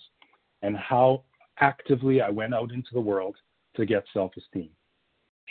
[0.61, 1.23] and how
[1.59, 3.35] actively I went out into the world
[3.75, 4.69] to get self esteem.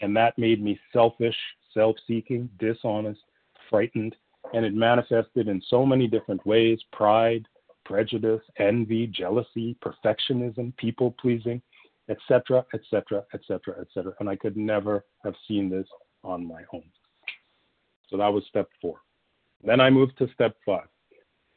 [0.01, 1.37] And that made me selfish,
[1.73, 3.21] self seeking, dishonest,
[3.71, 4.15] frightened,
[4.55, 7.47] and it manifested in so many different ways pride,
[7.85, 11.61] prejudice, envy, jealousy, perfectionism, people pleasing,
[12.09, 14.13] etc., etc., etc., etc.
[14.21, 15.87] And I could never have seen this
[16.23, 16.85] on my own.
[18.09, 19.01] So that was step four.
[19.65, 20.87] Then I moved to step five.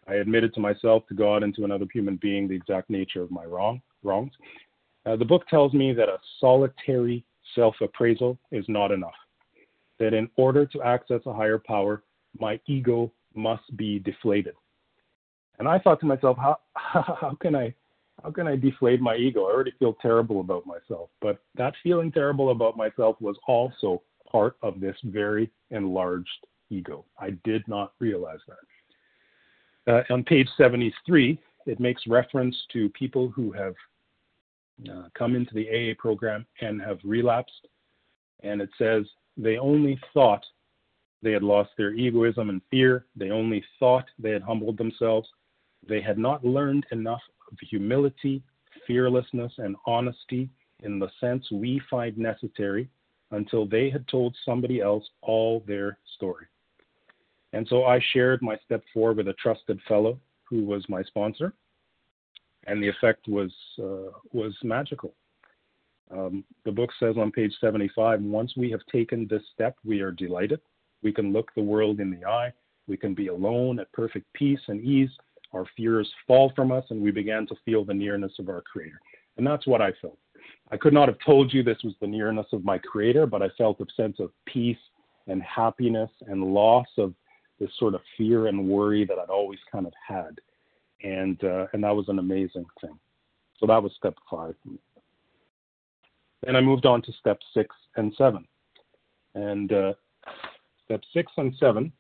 [0.07, 3.29] I admitted to myself, to God, and to another human being the exact nature of
[3.29, 4.31] my wrong, wrongs.
[5.05, 7.23] Uh, the book tells me that a solitary
[7.55, 9.13] self appraisal is not enough.
[9.99, 12.03] That in order to access a higher power,
[12.37, 14.55] my ego must be deflated.
[15.59, 17.73] And I thought to myself, how, how can I
[18.23, 19.45] how can I deflate my ego?
[19.45, 21.09] I already feel terrible about myself.
[21.21, 27.05] But that feeling terrible about myself was also part of this very enlarged ego.
[27.17, 29.93] I did not realize that.
[30.09, 33.73] Uh, on page 73, it makes reference to people who have
[34.91, 37.67] uh, come into the AA program and have relapsed.
[38.43, 39.05] And it says
[39.37, 40.45] they only thought
[41.21, 43.05] they had lost their egoism and fear.
[43.15, 45.27] They only thought they had humbled themselves.
[45.87, 48.41] They had not learned enough of humility,
[48.87, 50.49] fearlessness, and honesty
[50.83, 52.89] in the sense we find necessary
[53.31, 56.45] until they had told somebody else all their story.
[57.53, 61.53] And so I shared my step four with a trusted fellow who was my sponsor,
[62.67, 63.51] and the effect was
[63.81, 65.13] uh, was magical.
[66.11, 70.11] Um, the book says on page 75 once we have taken this step, we are
[70.11, 70.59] delighted.
[71.01, 72.51] We can look the world in the eye.
[72.87, 75.09] We can be alone at perfect peace and ease.
[75.53, 78.99] Our fears fall from us, and we began to feel the nearness of our Creator.
[79.37, 80.17] And that's what I felt.
[80.71, 83.49] I could not have told you this was the nearness of my Creator, but I
[83.57, 84.77] felt a sense of peace
[85.27, 87.13] and happiness and loss of
[87.59, 90.39] this sort of fear and worry that I'd always kind of had.
[91.03, 92.97] And, uh, and that was an amazing thing.
[93.59, 94.55] So that was step five.
[96.43, 98.45] Then I moved on to step six and seven.
[99.35, 99.93] And uh,
[100.89, 101.91] step six and seven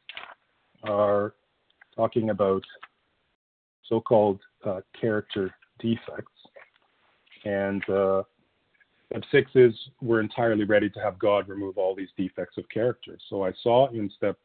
[0.83, 1.35] are
[1.95, 2.63] talking about
[3.87, 6.31] so called uh, character defects.
[7.45, 8.23] And uh,
[9.11, 13.17] step six is we're entirely ready to have God remove all these defects of character.
[13.29, 14.37] So I saw in step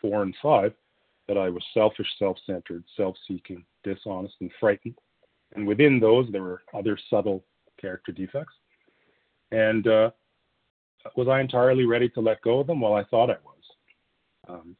[0.00, 0.72] four and five
[1.28, 4.98] that I was selfish, self centered, self seeking, dishonest, and frightened.
[5.54, 7.44] And within those, there were other subtle
[7.80, 8.54] character defects.
[9.52, 10.10] And uh,
[11.14, 12.80] was I entirely ready to let go of them?
[12.80, 13.61] Well, I thought I was.
[14.48, 14.76] Um,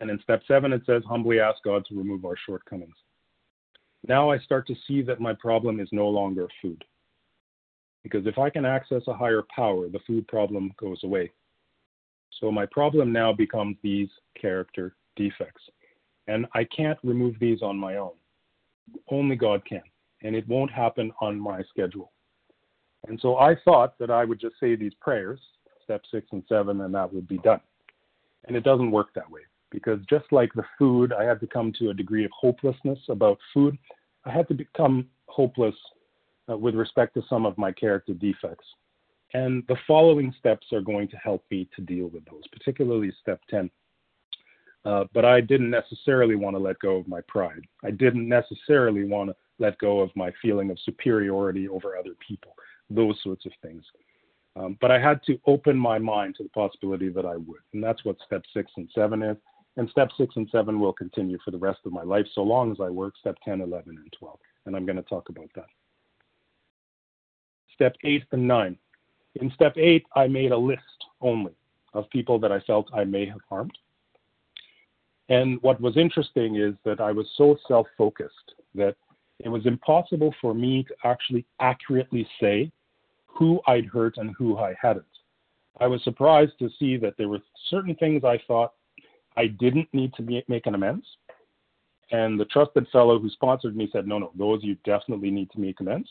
[0.00, 2.96] and in step seven, it says, humbly ask God to remove our shortcomings.
[4.08, 6.84] Now I start to see that my problem is no longer food.
[8.02, 11.30] Because if I can access a higher power, the food problem goes away.
[12.40, 14.08] So my problem now becomes these
[14.40, 15.62] character defects.
[16.26, 18.12] And I can't remove these on my own.
[19.08, 19.82] Only God can.
[20.22, 22.12] And it won't happen on my schedule.
[23.06, 25.40] And so I thought that I would just say these prayers,
[25.84, 27.60] step six and seven, and that would be done.
[28.46, 31.72] And it doesn't work that way because just like the food, I had to come
[31.78, 33.76] to a degree of hopelessness about food.
[34.24, 35.74] I had to become hopeless
[36.50, 38.66] uh, with respect to some of my character defects.
[39.34, 43.40] And the following steps are going to help me to deal with those, particularly step
[43.48, 43.70] 10.
[44.84, 47.62] Uh, but I didn't necessarily want to let go of my pride.
[47.84, 52.54] I didn't necessarily want to let go of my feeling of superiority over other people,
[52.90, 53.84] those sorts of things.
[54.54, 57.60] Um, but I had to open my mind to the possibility that I would.
[57.72, 59.36] And that's what step six and seven is.
[59.76, 62.70] And step six and seven will continue for the rest of my life, so long
[62.70, 64.38] as I work step 10, 11, and 12.
[64.66, 65.66] And I'm going to talk about that.
[67.74, 68.76] Step eight and nine.
[69.36, 70.82] In step eight, I made a list
[71.22, 71.52] only
[71.94, 73.76] of people that I felt I may have harmed.
[75.30, 78.96] And what was interesting is that I was so self focused that
[79.38, 82.70] it was impossible for me to actually accurately say
[83.34, 85.04] who I'd hurt and who I hadn't.
[85.80, 88.74] I was surprised to see that there were certain things I thought
[89.36, 91.06] I didn't need to make an amends.
[92.10, 95.60] And the trusted fellow who sponsored me said, no, no, those you definitely need to
[95.60, 96.08] make amends.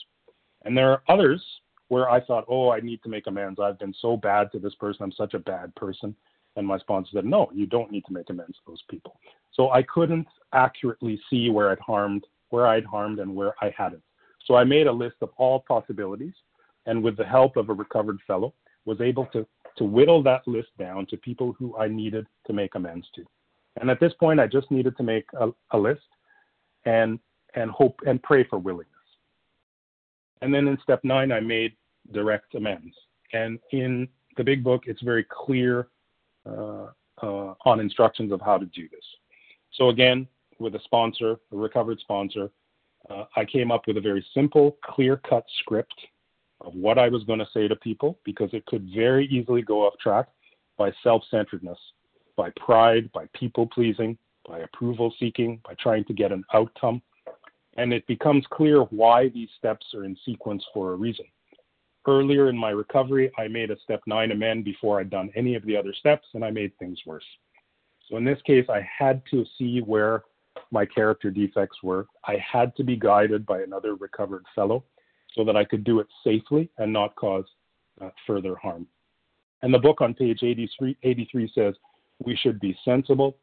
[0.65, 1.43] And there are others
[1.89, 3.59] where I thought, oh, I need to make amends.
[3.59, 5.03] I've been so bad to this person.
[5.03, 6.15] I'm such a bad person.
[6.55, 9.19] And my sponsor said, no, you don't need to make amends to those people.
[9.53, 14.03] So I couldn't accurately see where I'd harmed, where I'd harmed and where I hadn't.
[14.45, 16.33] So I made a list of all possibilities.
[16.85, 18.53] And with the help of a recovered fellow,
[18.85, 19.45] was able to,
[19.77, 23.23] to whittle that list down to people who I needed to make amends to.
[23.79, 26.01] And at this point, I just needed to make a, a list
[26.85, 27.19] and,
[27.55, 28.87] and hope and pray for willingness.
[30.41, 31.73] And then in step nine, I made
[32.11, 32.95] direct amends.
[33.33, 34.07] And in
[34.37, 35.89] the big book, it's very clear
[36.45, 36.87] uh,
[37.21, 39.05] uh, on instructions of how to do this.
[39.73, 40.27] So again,
[40.59, 42.49] with a sponsor, a recovered sponsor,
[43.09, 45.93] uh, I came up with a very simple, clear-cut script
[46.65, 49.85] of what I was going to say to people because it could very easily go
[49.85, 50.27] off track
[50.77, 51.77] by self centeredness,
[52.35, 57.01] by pride, by people pleasing, by approval seeking, by trying to get an outcome.
[57.77, 61.25] And it becomes clear why these steps are in sequence for a reason.
[62.07, 65.65] Earlier in my recovery, I made a step nine amend before I'd done any of
[65.65, 67.23] the other steps, and I made things worse.
[68.09, 70.23] So in this case, I had to see where
[70.71, 72.07] my character defects were.
[72.25, 74.83] I had to be guided by another recovered fellow
[75.35, 77.45] so that I could do it safely and not cause
[78.01, 78.87] uh, further harm.
[79.61, 81.75] And the book on page 83, 83 says
[82.23, 83.37] we should be sensible,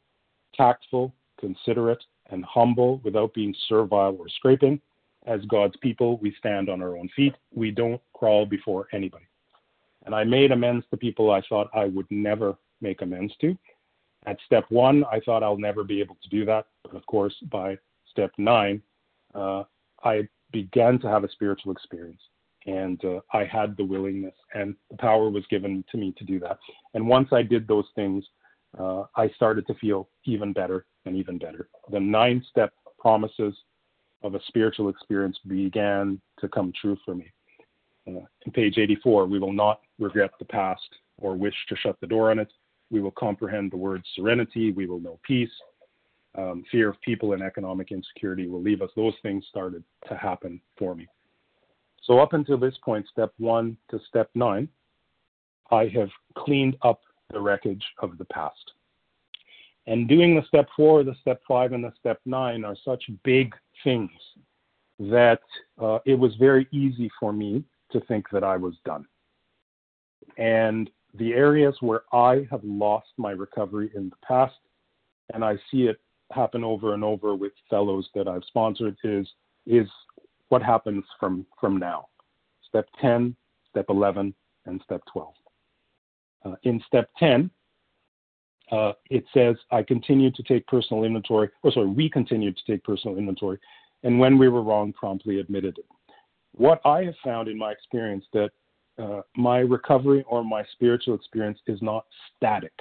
[0.55, 4.81] tactful, considerate, and humble without being servile or scraping.
[5.27, 7.35] As God's people, we stand on our own feet.
[7.55, 9.27] We don't crawl before anybody.
[10.07, 13.57] And I made amends to people I thought I would never make amends to.
[14.27, 16.67] At step one, I thought I'll never be able to do that.
[16.83, 17.79] But of course, by
[18.11, 18.83] step nine,
[19.35, 19.65] uh,
[20.03, 22.21] I began to have a spiritual experience.
[22.67, 26.39] And uh, I had the willingness and the power was given to me to do
[26.41, 26.59] that.
[26.95, 28.25] And once I did those things,
[28.79, 31.69] uh, I started to feel even better and even better.
[31.91, 33.55] The nine step promises
[34.23, 37.33] of a spiritual experience began to come true for me.
[38.07, 40.89] Uh, in page 84, we will not regret the past
[41.19, 42.53] or wish to shut the door on it.
[42.91, 44.73] We will comprehend the word serenity.
[44.73, 45.51] We will know peace
[46.37, 48.91] um, fear of people and economic insecurity will leave us.
[48.97, 51.07] Those things started to happen for me.
[52.03, 54.69] So, up until this point, step one to step nine,
[55.71, 57.01] I have cleaned up
[57.31, 58.73] the wreckage of the past.
[59.87, 63.55] And doing the step four, the step five, and the step nine are such big
[63.85, 64.11] things
[64.99, 65.41] that
[65.81, 69.07] uh, it was very easy for me to think that I was done.
[70.37, 74.57] And the areas where I have lost my recovery in the past,
[75.33, 75.99] and I see it
[76.31, 79.27] happen over and over with fellows that I've sponsored is
[79.67, 79.89] is
[80.49, 82.09] what happens from from now.
[82.69, 83.35] Step 10,
[83.71, 84.35] step 11,
[84.67, 85.35] and step 12.
[86.45, 87.51] Uh, in step 10,
[88.71, 92.85] uh, it says I continue to take personal inventory, or sorry, we continue to take
[92.85, 93.59] personal inventory,
[94.03, 95.87] and when we were wrong, promptly admitted it.
[96.53, 98.51] What I have found in my experience that
[98.99, 102.05] uh, my recovery or my spiritual experience is not
[102.37, 102.73] static.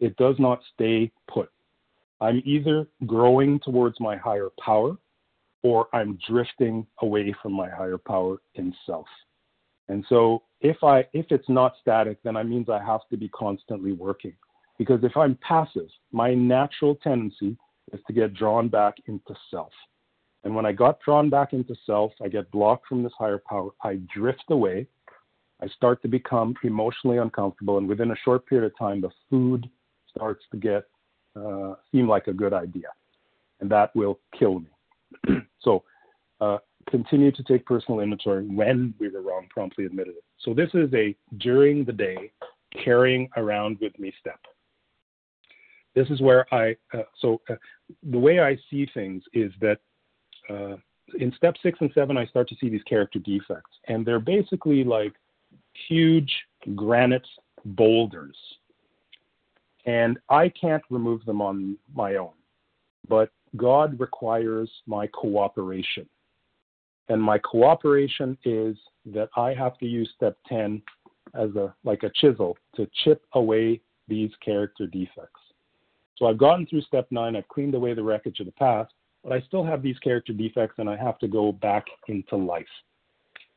[0.00, 1.50] It does not stay put.
[2.20, 4.96] I'm either growing towards my higher power
[5.62, 9.06] or I'm drifting away from my higher power in self.
[9.88, 13.28] And so if I if it's not static, then that means I have to be
[13.28, 14.34] constantly working.
[14.78, 17.56] Because if I'm passive, my natural tendency
[17.92, 19.72] is to get drawn back into self.
[20.44, 23.70] And when I got drawn back into self, I get blocked from this higher power.
[23.82, 24.86] I drift away.
[25.62, 27.76] I start to become emotionally uncomfortable.
[27.76, 29.68] And within a short period of time, the food
[30.08, 30.84] starts to get
[31.36, 32.88] uh, seem like a good idea,
[33.60, 35.40] and that will kill me.
[35.60, 35.82] so
[36.40, 36.58] uh,
[36.88, 40.24] continue to take personal inventory when we were wrong, promptly admitted it.
[40.38, 42.32] So this is a during the day
[42.84, 44.40] carrying around with me step.
[45.94, 47.56] This is where I, uh, so uh,
[48.10, 49.78] the way I see things is that
[50.48, 50.76] uh,
[51.18, 54.84] in step six and seven, I start to see these character defects, and they're basically
[54.84, 55.12] like
[55.88, 56.32] huge
[56.76, 57.26] granite
[57.64, 58.36] boulders
[59.86, 62.32] and I can't remove them on my own.
[63.08, 66.06] But God requires my cooperation.
[67.08, 68.76] And my cooperation is
[69.06, 70.80] that I have to use step 10
[71.34, 75.40] as a like a chisel to chip away these character defects.
[76.16, 78.92] So I've gotten through step 9, I've cleaned away the wreckage of the past,
[79.24, 82.66] but I still have these character defects and I have to go back into life.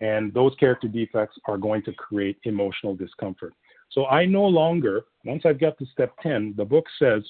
[0.02, 3.54] And those character defects are going to create emotional discomfort.
[3.94, 7.24] So I no longer, once I've got to step 10, the book says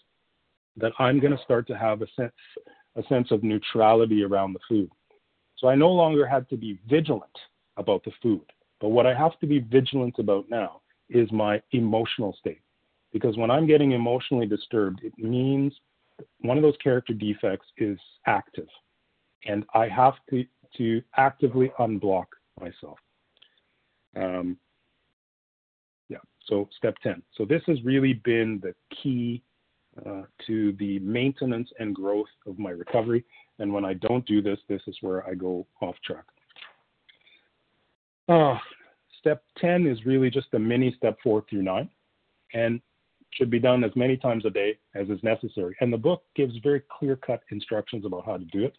[0.77, 2.31] that I'm going to start to have a sense,
[2.95, 4.89] a sense of neutrality around the food.
[5.57, 7.37] So I no longer have to be vigilant
[7.77, 8.45] about the food.
[8.79, 12.61] But what I have to be vigilant about now is my emotional state.
[13.11, 15.73] Because when I'm getting emotionally disturbed, it means
[16.39, 18.67] one of those character defects is active.
[19.45, 20.45] And I have to,
[20.77, 22.25] to actively unblock
[22.59, 22.97] myself.
[24.15, 24.57] Um,
[26.47, 27.21] so step 10.
[27.37, 29.41] So this has really been the key
[30.05, 33.23] uh, to the maintenance and growth of my recovery.
[33.59, 36.25] And when I don't do this, this is where I go off track.
[38.27, 38.57] Uh,
[39.19, 41.89] step 10 is really just a mini step four through nine
[42.53, 42.81] and
[43.31, 45.75] should be done as many times a day as is necessary.
[45.81, 48.75] And the book gives very clear cut instructions about how to do it.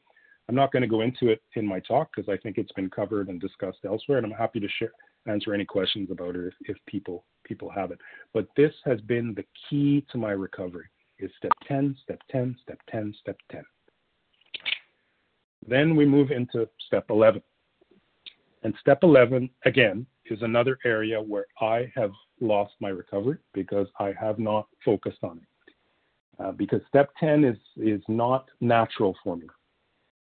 [0.48, 2.90] I'm not going to go into it in my talk because I think it's been
[2.90, 4.92] covered and discussed elsewhere, and I'm happy to share,
[5.26, 7.98] answer any questions about it if, if people people have it.
[8.32, 10.86] But this has been the key to my recovery
[11.18, 13.62] is step 10, step 10, step 10, step 10.
[15.66, 17.42] Then we move into step 11.
[18.62, 24.14] And step 11, again, is another area where I have lost my recovery because I
[24.18, 25.74] have not focused on it.
[26.42, 29.46] Uh, because step 10 is, is not natural for me.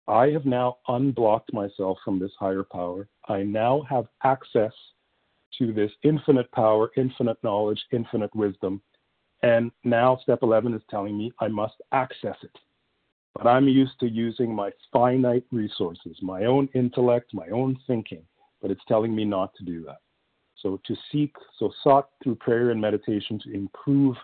[0.08, 3.08] I have now unblocked myself from this higher power.
[3.28, 4.72] I now have access
[5.58, 8.80] to this infinite power, infinite knowledge, infinite wisdom
[9.42, 12.56] and now step 11 is telling me I must access it.
[13.34, 18.22] But I'm used to using my finite resources, my own intellect, my own thinking,
[18.60, 19.98] but it's telling me not to do that.
[20.60, 24.16] So to seek, so sought through prayer and meditation to improve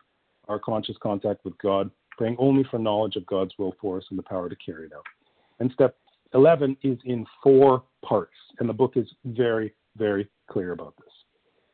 [0.48, 4.18] our conscious contact with God, praying only for knowledge of God's will for us and
[4.18, 5.04] the power to carry it out.
[5.60, 5.96] And step
[6.34, 11.12] 11 is in four parts, and the book is very, very clear about this.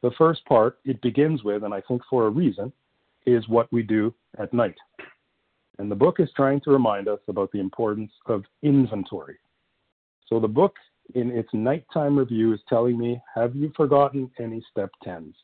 [0.03, 2.73] The first part, it begins with, and I think for a reason,
[3.27, 4.77] is what we do at night.
[5.79, 9.39] And the book is trying to remind us about the importance of inventory.
[10.27, 10.77] So the book,
[11.15, 15.35] in its nighttime review, is telling me Have you forgotten any step 10s?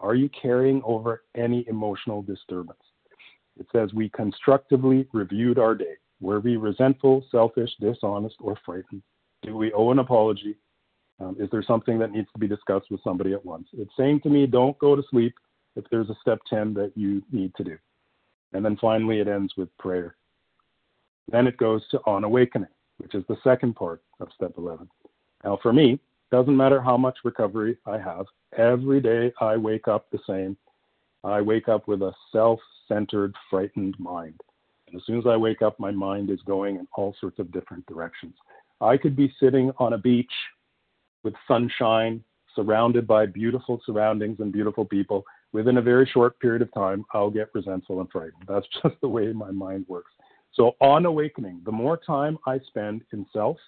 [0.00, 2.78] Are you carrying over any emotional disturbance?
[3.58, 5.94] It says we constructively reviewed our day.
[6.20, 9.02] Were we resentful, selfish, dishonest, or frightened?
[9.42, 10.56] Do we owe an apology?
[11.20, 13.68] Um, is there something that needs to be discussed with somebody at once?
[13.72, 15.34] It's saying to me, don't go to sleep
[15.76, 17.78] if there's a step 10 that you need to do.
[18.52, 20.16] And then finally, it ends with prayer.
[21.30, 24.88] Then it goes to on awakening, which is the second part of step 11.
[25.44, 26.00] Now, for me,
[26.30, 30.56] doesn't matter how much recovery I have, every day I wake up the same.
[31.24, 34.40] I wake up with a self centered, frightened mind.
[34.86, 37.52] And as soon as I wake up, my mind is going in all sorts of
[37.52, 38.34] different directions.
[38.80, 40.32] I could be sitting on a beach
[41.24, 42.22] with sunshine,
[42.54, 47.30] surrounded by beautiful surroundings and beautiful people, within a very short period of time, I'll
[47.30, 48.44] get resentful and frightened.
[48.48, 50.12] That's just the way my mind works.
[50.52, 53.58] So, on awakening, the more time I spend in self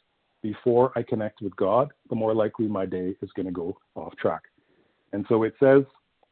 [0.42, 4.16] before I connect with God, the more likely my day is going to go off
[4.16, 4.42] track.
[5.12, 5.82] And so it says,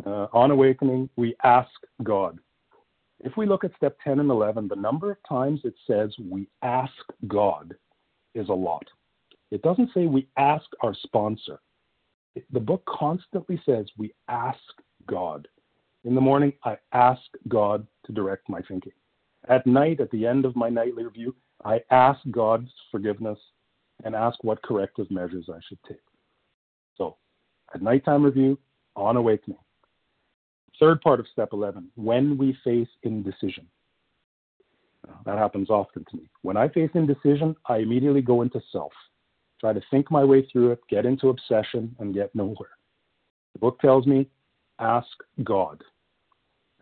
[0.06, 1.70] uh, on awakening, we ask
[2.02, 2.38] God.
[3.26, 6.48] If we look at step 10 and 11, the number of times it says we
[6.62, 6.92] ask
[7.26, 7.74] God
[8.36, 8.86] is a lot.
[9.50, 11.58] It doesn't say we ask our sponsor.
[12.52, 14.60] The book constantly says we ask
[15.08, 15.48] God.
[16.04, 18.92] In the morning, I ask God to direct my thinking.
[19.48, 23.40] At night, at the end of my nightly review, I ask God's forgiveness
[24.04, 25.98] and ask what corrective measures I should take.
[26.96, 27.16] So,
[27.74, 28.56] at nighttime review,
[28.94, 29.58] on awakening.
[30.78, 33.66] Third part of step 11, when we face indecision.
[35.24, 36.28] That happens often to me.
[36.42, 38.92] When I face indecision, I immediately go into self,
[39.60, 42.76] try to think my way through it, get into obsession, and get nowhere.
[43.52, 44.28] The book tells me
[44.78, 45.08] ask
[45.44, 45.82] God.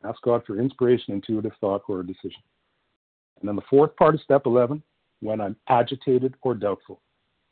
[0.05, 2.42] Ask God for inspiration, intuitive thought, or a decision.
[3.40, 4.82] And then the fourth part of step 11,
[5.20, 7.01] when I'm agitated or doubtful.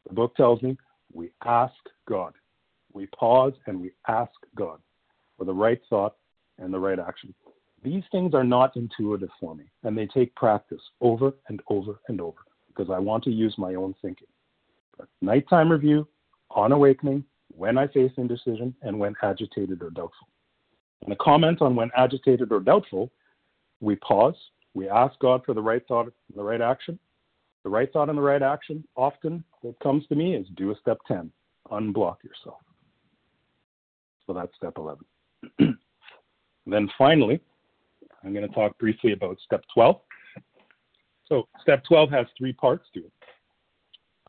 [0.08, 0.76] The book tells me
[1.12, 1.74] we ask
[2.08, 2.34] God.
[2.92, 4.80] We pause and we ask God
[5.38, 6.16] for the right thought
[6.62, 7.34] and the right action.
[7.82, 12.20] These things are not intuitive for me, and they take practice over and over and
[12.20, 12.38] over
[12.68, 14.28] because I want to use my own thinking.
[14.96, 16.06] But nighttime review,
[16.50, 20.28] on awakening, when I face indecision, and when agitated or doubtful.
[21.02, 23.10] And a comment on when agitated or doubtful,
[23.80, 24.36] we pause,
[24.74, 26.98] we ask God for the right thought and the right action.
[27.64, 30.76] The right thought and the right action, often what comes to me is do a
[30.80, 31.30] step 10,
[31.70, 32.58] unblock yourself.
[34.26, 35.04] So that's step 11.
[36.66, 37.40] Then finally,
[38.24, 40.00] I'm going to talk briefly about step 12.
[41.26, 43.12] So step 12 has three parts to it.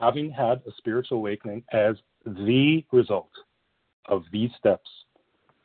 [0.02, 3.30] Having had a spiritual awakening as the result
[4.08, 4.90] of these steps,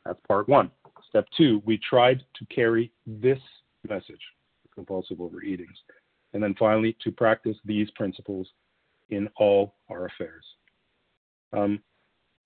[0.05, 0.71] that's part one.
[1.07, 3.39] Step two, we tried to carry this
[3.87, 4.21] message,
[4.73, 5.77] compulsive overeatings.
[6.33, 8.47] And then finally, to practice these principles
[9.09, 10.45] in all our affairs.
[11.53, 11.81] Um,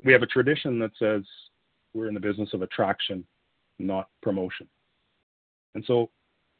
[0.05, 1.23] we have a tradition that says
[1.93, 3.25] we're in the business of attraction
[3.79, 4.67] not promotion.
[5.75, 6.09] And so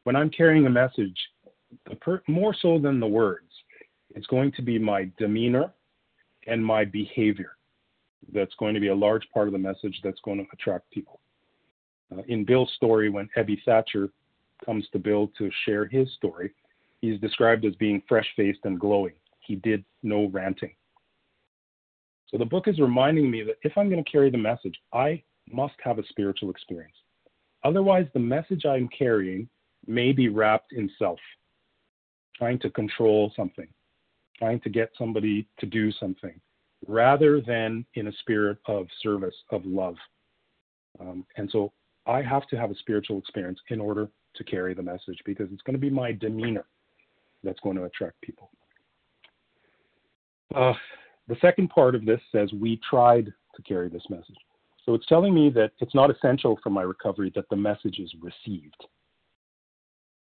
[0.04, 1.18] when I'm carrying a message,
[2.02, 3.50] per, more so than the words,
[4.16, 5.74] it's going to be my demeanor
[6.48, 7.58] and my behavior
[8.34, 11.20] that's going to be a large part of the message that's going to attract people.
[12.12, 14.10] Uh, in Bill's story, when Ebby Thacher
[14.66, 16.52] comes to Bill to share his story,
[17.02, 19.14] he's described as being fresh faced and glowing.
[19.40, 20.74] He did no ranting.
[22.30, 25.22] So the book is reminding me that if I'm going to carry the message, I
[25.52, 26.96] must have a spiritual experience.
[27.64, 29.48] Otherwise, the message I'm carrying
[29.88, 31.20] may be wrapped in self,
[32.36, 33.68] trying to control something,
[34.38, 36.40] trying to get somebody to do something,
[36.88, 39.96] rather than in a spirit of service, of love.
[41.00, 41.72] Um, and so
[42.06, 45.62] I have to have a spiritual experience in order to carry the message because it's
[45.62, 46.66] going to be my demeanor
[47.44, 48.50] that's going to attract people.
[50.54, 50.74] Uh,
[51.28, 54.36] the second part of this says we tried to carry this message.
[54.86, 58.14] So it's telling me that it's not essential for my recovery that the message is
[58.22, 58.86] received.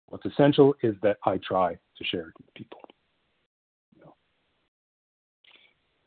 [0.06, 2.80] What's essential is that I try to share it with people.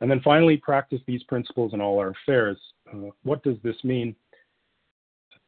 [0.01, 2.57] And then finally, practice these principles in all our affairs.
[2.91, 4.15] Uh, what does this mean?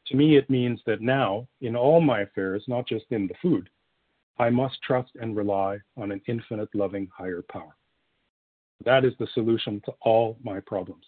[0.08, 3.70] To me, it means that now, in all my affairs, not just in the food,
[4.40, 7.76] I must trust and rely on an infinite, loving, higher power.
[8.84, 11.06] That is the solution to all my problems.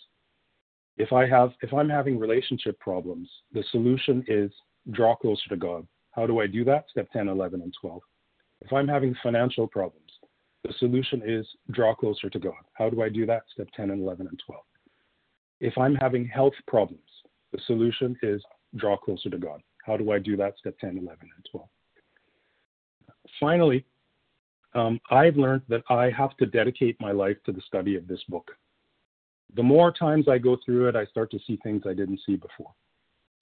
[0.97, 4.51] If I have, if I'm having relationship problems, the solution is
[4.91, 5.87] draw closer to God.
[6.11, 6.85] How do I do that?
[6.91, 8.01] Step 10, 11, and 12.
[8.61, 10.11] If I'm having financial problems,
[10.63, 12.53] the solution is draw closer to God.
[12.73, 13.43] How do I do that?
[13.53, 14.63] Step 10 and 11 and 12.
[15.59, 17.01] If I'm having health problems,
[17.51, 18.41] the solution is
[18.75, 19.61] draw closer to God.
[19.85, 20.57] How do I do that?
[20.59, 21.67] Step 10, 11, and 12.
[23.39, 23.85] Finally,
[24.73, 28.23] um, I've learned that I have to dedicate my life to the study of this
[28.29, 28.49] book.
[29.55, 32.35] The more times I go through it, I start to see things I didn't see
[32.35, 32.71] before.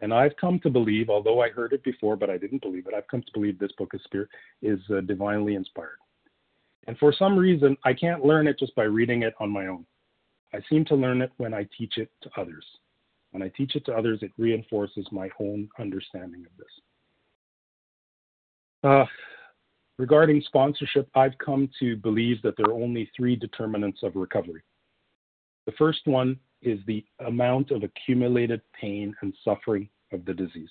[0.01, 2.93] And I've come to believe, although I heard it before, but I didn't believe it,
[2.93, 4.29] I've come to believe this book is, spirit,
[4.61, 5.97] is uh, divinely inspired.
[6.87, 9.85] And for some reason, I can't learn it just by reading it on my own.
[10.53, 12.65] I seem to learn it when I teach it to others.
[13.29, 16.67] When I teach it to others, it reinforces my own understanding of this.
[18.83, 19.05] Uh,
[19.97, 24.63] regarding sponsorship, I've come to believe that there are only three determinants of recovery.
[25.65, 30.69] The first one is the amount of accumulated pain and suffering of the disease.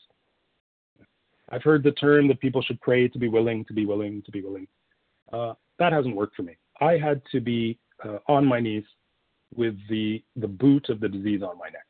[1.51, 4.31] I've heard the term that people should pray to be willing, to be willing, to
[4.31, 4.69] be willing.
[5.33, 6.57] Uh, that hasn't worked for me.
[6.81, 8.85] I had to be uh, on my knees
[9.55, 11.87] with the the boot of the disease on my neck.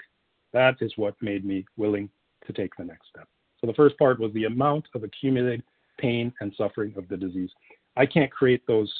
[0.52, 2.08] That is what made me willing
[2.46, 3.28] to take the next step.
[3.60, 5.62] So the first part was the amount of accumulated
[5.98, 7.50] pain and suffering of the disease.
[7.96, 8.92] I can't create those.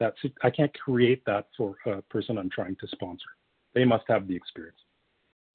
[0.00, 3.28] That I can't create that for a person I'm trying to sponsor.
[3.74, 4.78] They must have the experience.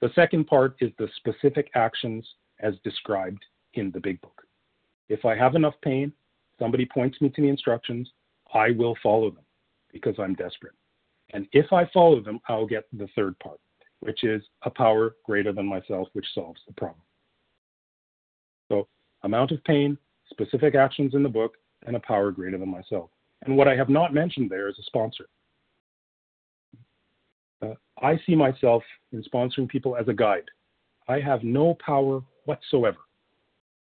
[0.00, 2.26] The second part is the specific actions
[2.60, 3.44] as described
[3.74, 4.42] in the big book.
[5.08, 6.12] If I have enough pain,
[6.58, 8.10] somebody points me to the instructions,
[8.54, 9.44] I will follow them
[9.92, 10.74] because I'm desperate.
[11.32, 13.60] And if I follow them, I'll get the third part,
[14.00, 17.02] which is a power greater than myself, which solves the problem.
[18.70, 18.88] So,
[19.22, 19.96] amount of pain,
[20.30, 21.54] specific actions in the book,
[21.86, 23.10] and a power greater than myself.
[23.42, 25.26] And what I have not mentioned there is a sponsor.
[27.62, 28.82] Uh, I see myself
[29.12, 30.44] in sponsoring people as a guide.
[31.08, 32.98] I have no power whatsoever.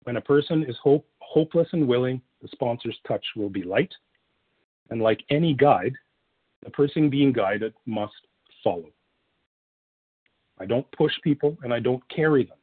[0.04, 3.92] When a person is hope, hopeless and willing, the sponsor's touch will be light
[4.90, 5.94] and like any guide,
[6.64, 8.14] the person being guided must
[8.62, 8.90] follow.
[10.58, 12.58] I don't push people and I don't carry them.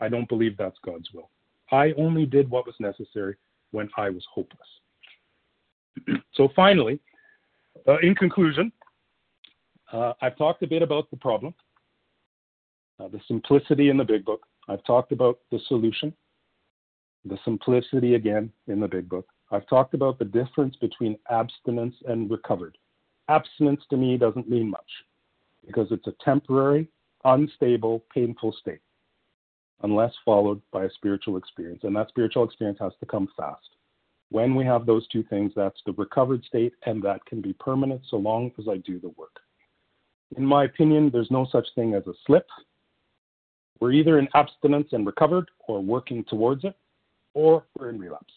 [0.00, 1.30] I don't believe that's God's will.
[1.72, 3.36] I only did what was necessary
[3.72, 4.68] when I was hopeless.
[6.34, 7.00] so, finally,
[7.88, 8.70] uh, in conclusion,
[9.92, 11.54] uh, I've talked a bit about the problem,
[13.00, 14.46] uh, the simplicity in the big book.
[14.68, 16.12] I've talked about the solution,
[17.24, 19.28] the simplicity again in the big book.
[19.50, 22.76] I've talked about the difference between abstinence and recovered.
[23.28, 24.90] Abstinence to me doesn't mean much
[25.66, 26.88] because it's a temporary,
[27.24, 28.80] unstable, painful state
[29.82, 31.80] unless followed by a spiritual experience.
[31.84, 33.68] And that spiritual experience has to come fast.
[34.30, 38.02] When we have those two things, that's the recovered state, and that can be permanent
[38.08, 39.38] so long as I do the work.
[40.36, 42.46] In my opinion, there's no such thing as a slip.
[43.80, 46.74] We're either in abstinence and recovered or working towards it,
[47.34, 48.32] or we're in relapse.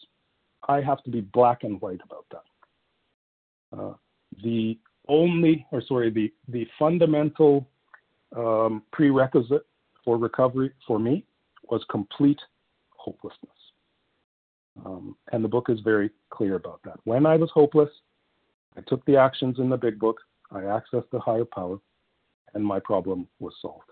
[0.68, 3.78] I have to be black and white about that.
[3.78, 3.94] Uh,
[4.42, 4.78] the
[5.08, 7.66] only, or sorry, the, the fundamental
[8.36, 9.66] um, prerequisite
[10.04, 11.24] for recovery for me
[11.70, 12.40] was complete
[12.90, 13.50] hopelessness.
[14.84, 17.00] Um, and the book is very clear about that.
[17.04, 17.90] When I was hopeless,
[18.76, 20.18] I took the actions in the big book,
[20.52, 21.78] I accessed the higher power,
[22.54, 23.90] and my problem was solved.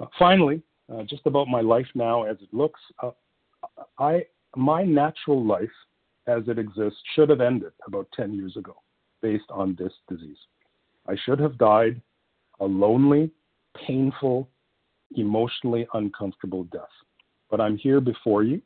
[0.00, 2.80] Uh, finally, uh, just about my life now as it looks.
[3.02, 3.10] Uh,
[3.98, 4.24] I
[4.56, 5.70] my natural life
[6.26, 8.76] as it exists should have ended about 10 years ago
[9.22, 10.36] based on this disease.
[11.06, 12.00] I should have died
[12.60, 13.30] a lonely,
[13.86, 14.48] painful,
[15.16, 16.82] emotionally uncomfortable death.
[17.50, 18.62] But I'm here before you,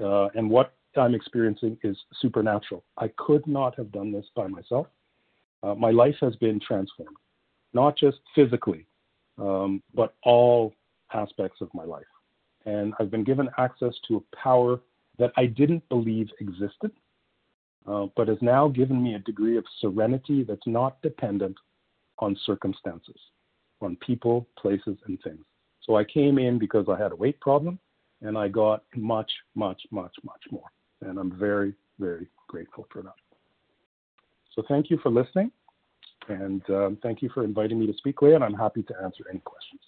[0.00, 2.84] uh, and what I'm experiencing is supernatural.
[2.98, 4.86] I could not have done this by myself.
[5.62, 7.16] Uh, my life has been transformed,
[7.72, 8.86] not just physically,
[9.38, 10.74] um, but all
[11.12, 12.04] aspects of my life.
[12.64, 14.80] And I've been given access to a power
[15.18, 16.90] that I didn't believe existed,
[17.86, 21.56] uh, but has now given me a degree of serenity that's not dependent
[22.18, 23.18] on circumstances,
[23.80, 25.44] on people, places, and things.
[25.82, 27.78] So I came in because I had a weight problem,
[28.20, 30.70] and I got much, much, much, much more.
[31.00, 33.14] And I'm very, very grateful for that.
[34.54, 35.50] So thank you for listening,
[36.28, 39.24] and um, thank you for inviting me to speak, Leah, and I'm happy to answer
[39.30, 39.80] any questions.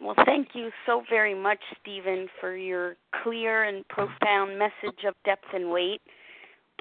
[0.00, 5.44] Well, thank you so very much, Stephen, for your clear and profound message of depth
[5.52, 6.00] and weight.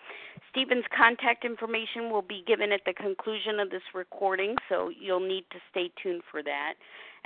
[0.51, 5.51] Stephen's contact information will be given at the conclusion of this recording, so you'll need
[5.51, 6.75] to stay tuned for that.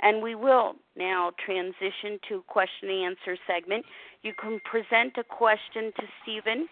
[0.01, 3.85] And we will now transition to question and answer segment.
[4.23, 6.67] You can present a question to Stephen,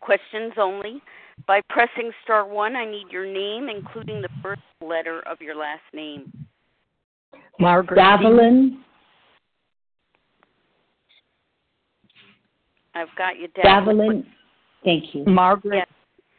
[0.00, 1.02] questions only,
[1.46, 2.76] by pressing star one.
[2.76, 6.32] I need your name, including the first letter of your last name.
[7.58, 8.78] Margaret Davelin.
[12.94, 13.86] I've got you down.
[13.86, 14.26] Davelin.
[14.84, 15.24] Thank you.
[15.24, 15.76] Margaret.
[15.76, 15.88] Yes.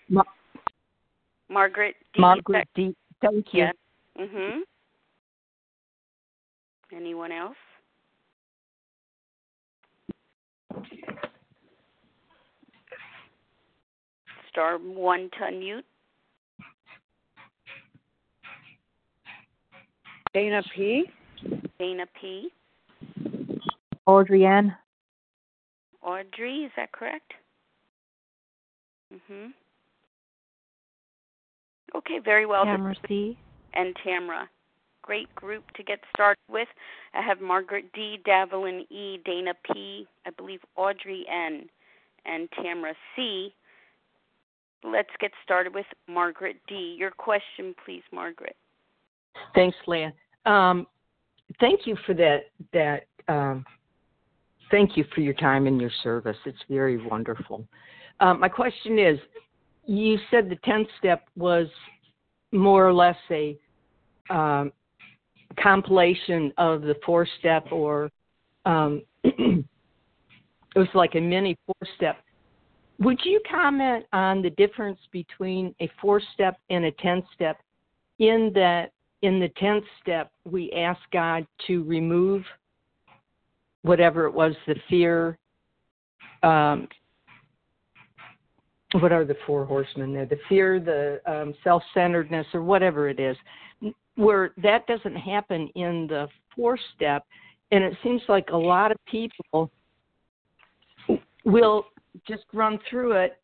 [0.09, 0.23] Ma-
[1.49, 2.21] Margaret D.
[2.21, 2.95] Margaret D.
[3.21, 3.63] Thank you.
[3.63, 3.75] Yes.
[4.17, 4.61] Mhm.
[6.91, 7.57] Anyone else?
[14.49, 15.83] Star one to unmute.
[20.33, 21.05] Dana P.
[21.79, 22.49] Dana P.
[24.05, 24.75] Audrey N.
[26.01, 27.33] Audrey, is that correct?
[29.13, 29.53] Mhm.
[31.95, 32.65] Okay, very well.
[32.65, 33.37] Tamara C.
[33.73, 34.49] And Tamara.
[35.01, 36.67] Great group to get started with.
[37.13, 41.69] I have Margaret D, Davelin E, Dana P, I believe Audrey N,
[42.25, 43.53] and Tamara C.
[44.83, 46.95] Let's get started with Margaret D.
[46.97, 48.55] Your question, please, Margaret.
[49.53, 50.13] Thanks, Leah.
[50.45, 50.87] Um,
[51.59, 52.45] thank you for that.
[52.73, 53.65] That um,
[54.71, 56.37] thank you for your time and your service.
[56.45, 57.65] It's very wonderful.
[58.19, 59.19] Um, my question is,
[59.85, 61.67] you said the tenth step was
[62.51, 63.57] more or less a
[64.29, 64.71] um,
[65.61, 68.09] compilation of the four step, or
[68.65, 69.65] um, it
[70.75, 72.17] was like a mini four step.
[72.99, 77.59] Would you comment on the difference between a four step and a ten step
[78.19, 78.91] in that
[79.21, 82.43] in the 10th step, we ask God to remove
[83.81, 85.37] whatever it was the fear.
[86.43, 86.87] Um,
[88.93, 90.25] what are the four horsemen there?
[90.25, 93.37] The fear, the um, self centeredness, or whatever it is,
[94.15, 97.25] where that doesn't happen in the four step.
[97.71, 99.69] And it seems like a lot of people
[101.45, 101.85] will
[102.27, 103.39] just run through it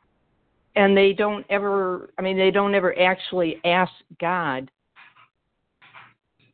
[0.75, 4.69] and they don't ever, I mean, they don't ever actually ask God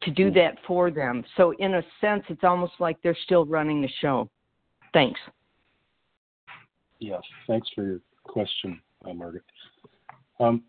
[0.03, 1.23] to do that for them.
[1.37, 4.29] So, in a sense, it's almost like they're still running the show.
[4.93, 5.19] Thanks.
[6.99, 9.43] Yes, thanks for your question, uh, Margaret.
[10.39, 10.63] Um,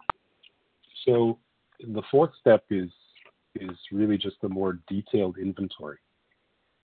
[1.07, 1.38] so,
[1.80, 2.90] the fourth step is
[3.57, 5.99] is really just a more detailed inventory,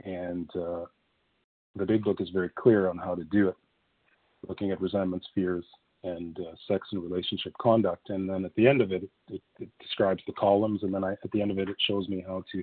[0.05, 0.85] and uh,
[1.77, 3.57] the big book is very clear on how to do it,
[4.49, 5.65] looking at resentments, fears,
[6.05, 8.11] and uh, sex and relationship conduct.
[8.11, 11.13] And then at the end of it, it, it describes the columns, and then I,
[11.13, 12.63] at the end of it, it shows me how to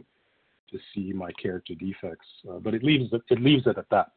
[0.72, 2.28] to see my character defects.
[2.48, 4.12] Uh, but it leaves it, it leaves it at that,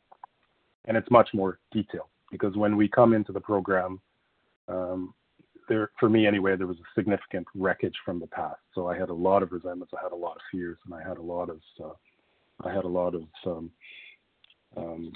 [0.87, 4.01] and it's much more detailed because when we come into the program,
[4.69, 5.15] um,
[5.69, 8.61] there for me anyway, there was a significant wreckage from the past.
[8.75, 11.07] So I had a lot of resentments, I had a lot of fears, and I
[11.07, 11.95] had a lot of uh,
[12.65, 13.71] I had a lot of um,
[14.77, 15.13] um,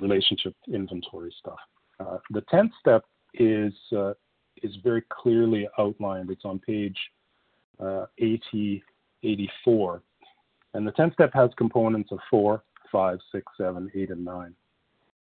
[0.00, 1.58] relationship inventory stuff.
[2.00, 4.14] Uh, the tenth step is uh,
[4.62, 6.30] is very clearly outlined.
[6.30, 6.96] It's on page
[7.80, 8.82] uh, 80,
[9.22, 10.02] 84.
[10.74, 14.54] And the 10th step has components of 4, 5, 6, 7, 8, and 9.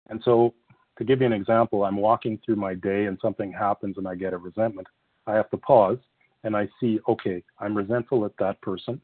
[0.09, 0.55] And so
[0.97, 4.15] to give you an example, I'm walking through my day and something happens and I
[4.15, 4.87] get a resentment.
[5.27, 5.99] I have to pause
[6.45, 9.01] and I see, okay, I'm resentful at that person.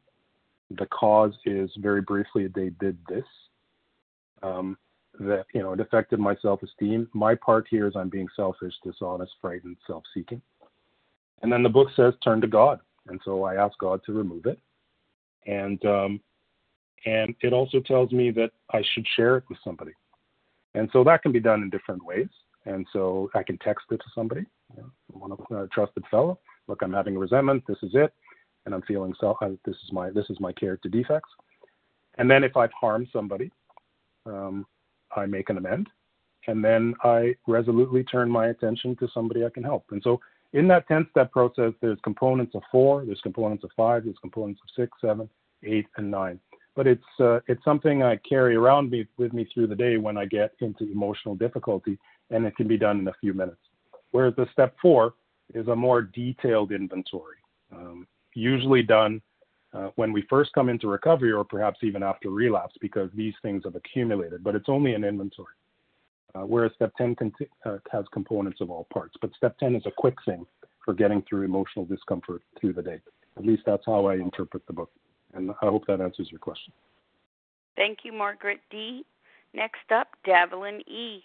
[0.70, 3.24] The cause is very briefly they did this.
[4.42, 4.76] Um,
[5.20, 7.08] that you know it affected my self-esteem.
[7.12, 10.42] My part here is I'm being selfish, dishonest, frightened, self-seeking.
[11.42, 14.46] And then the book says turn to God, and so I ask God to remove
[14.46, 14.58] it.
[15.46, 16.20] And um,
[17.06, 19.92] and it also tells me that I should share it with somebody.
[20.74, 22.28] And so that can be done in different ways.
[22.66, 24.44] And so I can text it to somebody,
[24.74, 26.38] you know, one of a trusted fellow.
[26.66, 27.62] Look, I'm having resentment.
[27.68, 28.12] This is it,
[28.64, 29.36] and I'm feeling so.
[29.40, 31.28] Uh, this is my this is my character defects.
[32.16, 33.50] And then if I've harmed somebody,
[34.24, 34.66] um,
[35.16, 35.88] I make an amend,
[36.46, 39.84] and then I resolutely turn my attention to somebody I can help.
[39.90, 40.20] And so
[40.52, 44.60] in that 10 step process, there's components of four, there's components of five, there's components
[44.62, 45.28] of six, seven,
[45.64, 46.38] eight, and nine.
[46.76, 50.16] But it's uh, it's something I carry around me with me through the day when
[50.16, 51.98] I get into emotional difficulty,
[52.30, 53.60] and it can be done in a few minutes.
[54.10, 55.14] Whereas the step four
[55.54, 57.36] is a more detailed inventory,
[57.72, 59.22] um, usually done
[59.74, 63.62] uh, when we first come into recovery or perhaps even after relapse because these things
[63.64, 65.54] have accumulated, but it's only an inventory.
[66.34, 69.14] Uh, whereas step 10 conti- uh, has components of all parts.
[69.20, 70.46] But step 10 is a quick thing
[70.84, 73.00] for getting through emotional discomfort through the day.
[73.36, 74.90] At least that's how I interpret the book.
[75.32, 76.72] And I hope that answers your question.
[77.76, 79.04] Thank you, Margaret D.
[79.52, 81.24] Next up, Davelin E.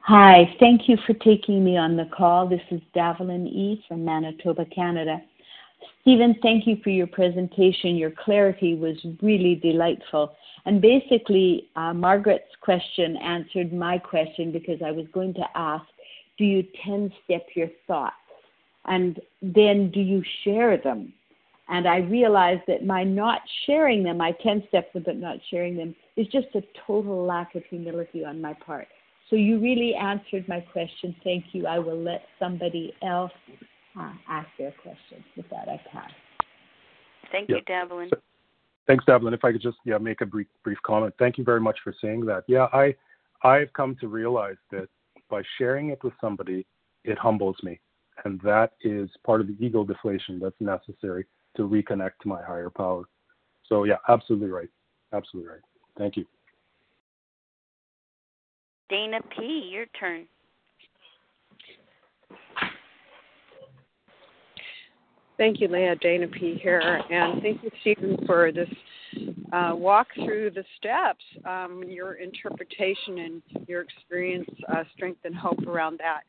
[0.00, 2.48] Hi, thank you for taking me on the call.
[2.48, 3.84] This is Davelin E.
[3.86, 5.22] from Manitoba, Canada.
[6.02, 7.96] Stephen, thank you for your presentation.
[7.96, 10.34] Your clarity was really delightful.
[10.64, 15.84] And basically, uh, Margaret's question answered my question because I was going to ask
[16.38, 18.14] do you 10 step your thoughts?
[18.86, 21.12] And then do you share them?
[21.68, 25.94] And I realized that my not sharing them, my 10 step but not sharing them,
[26.16, 28.88] is just a total lack of humility on my part.
[29.30, 31.14] So you really answered my question.
[31.24, 31.66] Thank you.
[31.66, 33.32] I will let somebody else
[33.98, 35.24] uh, ask their questions.
[35.36, 36.10] With that, I pass.
[37.30, 38.10] Thank you, Davelin.
[38.86, 39.32] Thanks, Davelin.
[39.32, 41.14] If I could just yeah make a brief brief comment.
[41.18, 42.44] Thank you very much for saying that.
[42.46, 42.94] Yeah, I
[43.42, 44.88] I've come to realize that
[45.30, 46.66] by sharing it with somebody,
[47.04, 47.80] it humbles me,
[48.24, 51.26] and that is part of the ego deflation that's necessary
[51.56, 53.04] to reconnect to my higher power.
[53.68, 54.68] So yeah, absolutely right.
[55.12, 55.60] Absolutely right.
[55.96, 56.24] Thank you.
[58.88, 60.26] Dana P, your turn.
[65.38, 65.96] Thank you, Leah.
[65.96, 66.58] Dana P.
[66.62, 66.80] here.
[67.10, 68.68] And thank you, Stephen, for this
[69.52, 75.66] uh, walk through the steps, um, your interpretation and your experience, uh, strength, and hope
[75.66, 76.22] around that.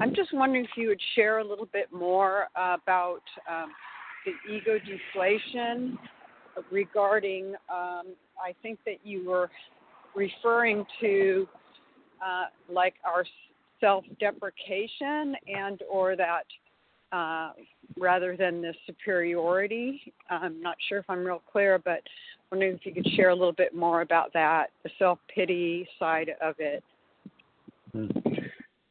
[0.00, 3.72] I'm just wondering if you would share a little bit more about um,
[4.24, 5.98] the ego deflation
[6.70, 9.50] regarding, um, I think that you were
[10.14, 11.48] referring to
[12.24, 13.24] uh, like our
[13.80, 16.44] self deprecation and or that
[17.12, 17.50] uh,
[17.98, 20.12] rather than the superiority.
[20.28, 22.00] I'm not sure if I'm real clear, but
[22.50, 26.30] wondering if you could share a little bit more about that, the self pity side
[26.40, 26.82] of it.
[27.92, 28.06] Hmm.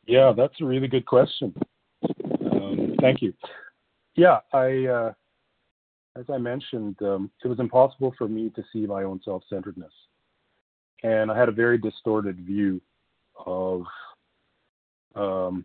[0.06, 1.54] Yeah, that's a really good question.
[2.52, 3.34] Um, thank you.
[4.16, 5.14] Yeah, I, uh,
[6.18, 9.94] as I mentioned, um, it was impossible for me to see my own self centeredness.
[11.04, 12.82] And I had a very distorted view
[13.46, 13.84] of
[15.16, 15.64] um,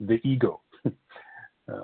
[0.00, 0.60] the ego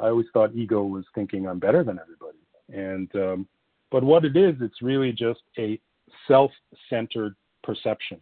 [0.01, 2.39] I always thought ego was thinking I'm better than everybody,
[2.72, 3.49] and um,
[3.91, 5.80] but what it is, it's really just a
[6.28, 8.20] self-centered perception,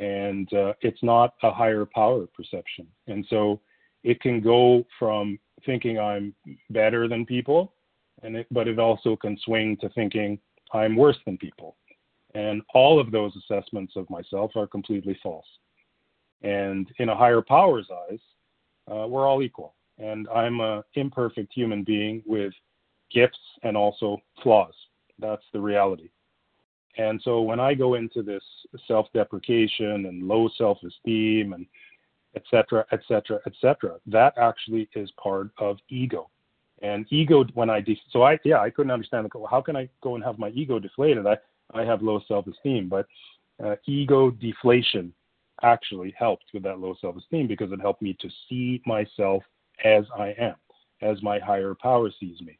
[0.00, 3.60] and uh, it's not a higher power perception, and so
[4.02, 6.34] it can go from thinking I'm
[6.70, 7.72] better than people,
[8.22, 10.38] and it, but it also can swing to thinking
[10.72, 11.76] I'm worse than people,
[12.34, 15.46] and all of those assessments of myself are completely false.
[16.42, 18.20] And in a higher power's eyes,
[18.90, 22.52] uh, we're all equal and I'm an imperfect human being with
[23.10, 24.74] gifts and also flaws.
[25.18, 26.10] That's the reality.
[26.96, 28.42] And so when I go into this
[28.86, 31.66] self-deprecation and low self-esteem and
[32.36, 36.30] et cetera, et cetera, et cetera, that actually is part of ego.
[36.82, 40.16] And ego, when I de- so I yeah I couldn't understand how can I go
[40.16, 41.26] and have my ego deflated?
[41.26, 41.36] I
[41.72, 43.06] I have low self-esteem, but
[43.64, 45.12] uh, ego deflation
[45.62, 49.42] actually helped with that low self-esteem because it helped me to see myself
[49.82, 50.54] as I am,
[51.02, 52.58] as my higher power sees me,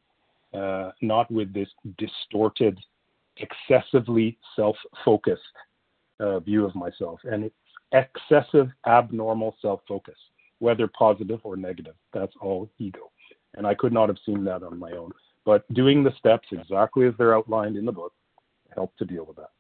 [0.53, 2.79] uh, not with this distorted,
[3.37, 5.43] excessively self focused
[6.21, 7.21] uh, view of myself.
[7.25, 7.55] And it's
[7.93, 10.17] excessive, abnormal self focus,
[10.59, 11.95] whether positive or negative.
[12.13, 13.11] That's all ego.
[13.55, 15.13] And I could not have seen that on my own.
[15.45, 18.13] But doing the steps exactly as they're outlined in the book
[18.75, 19.51] helped to deal with that.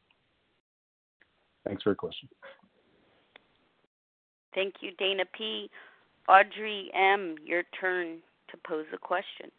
[1.66, 2.28] Thanks for your question.
[4.54, 5.70] Thank you, Dana P.
[6.28, 8.18] Audrey M., your turn
[8.50, 9.50] to pose a question.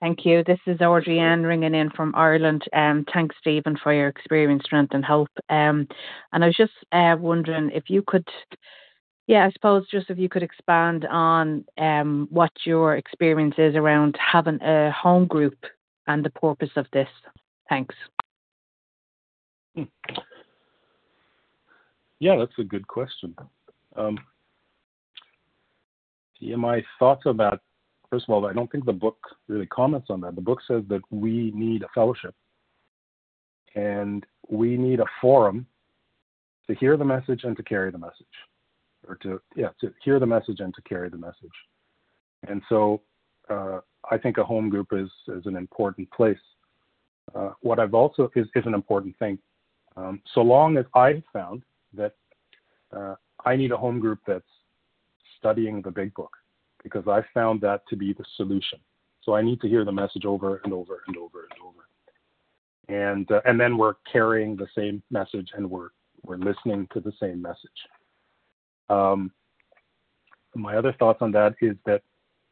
[0.00, 0.42] Thank you.
[0.44, 2.64] This is Audrey Ann ringing in from Ireland.
[2.72, 5.28] Um, thanks, Stephen, for your experience, strength, and help.
[5.48, 5.86] Um,
[6.32, 8.26] and I was just uh, wondering if you could,
[9.28, 14.16] yeah, I suppose just if you could expand on um, what your experience is around
[14.18, 15.56] having a home group
[16.08, 17.08] and the purpose of this.
[17.68, 17.94] Thanks.
[22.22, 23.34] Yeah, that's a good question.
[23.96, 24.16] Um,
[26.38, 27.60] yeah, my thoughts about
[28.10, 29.18] first of all, I don't think the book
[29.48, 30.36] really comments on that.
[30.36, 32.36] The book says that we need a fellowship
[33.74, 35.66] and we need a forum
[36.68, 38.36] to hear the message and to carry the message,
[39.08, 41.56] or to yeah, to hear the message and to carry the message.
[42.46, 43.02] And so,
[43.50, 46.44] uh, I think a home group is is an important place.
[47.34, 49.40] Uh, what I've also is is an important thing.
[49.96, 51.64] Um, so long as I've found
[51.94, 52.14] that
[52.96, 53.14] uh,
[53.44, 54.44] I need a home group that's
[55.38, 56.36] studying the big book
[56.82, 58.78] because I found that to be the solution.
[59.22, 61.82] So I need to hear the message over and over and over and over.
[62.88, 65.90] And uh, and then we're carrying the same message and we're
[66.24, 67.70] we're listening to the same message.
[68.90, 69.30] Um,
[70.54, 72.02] my other thoughts on that is that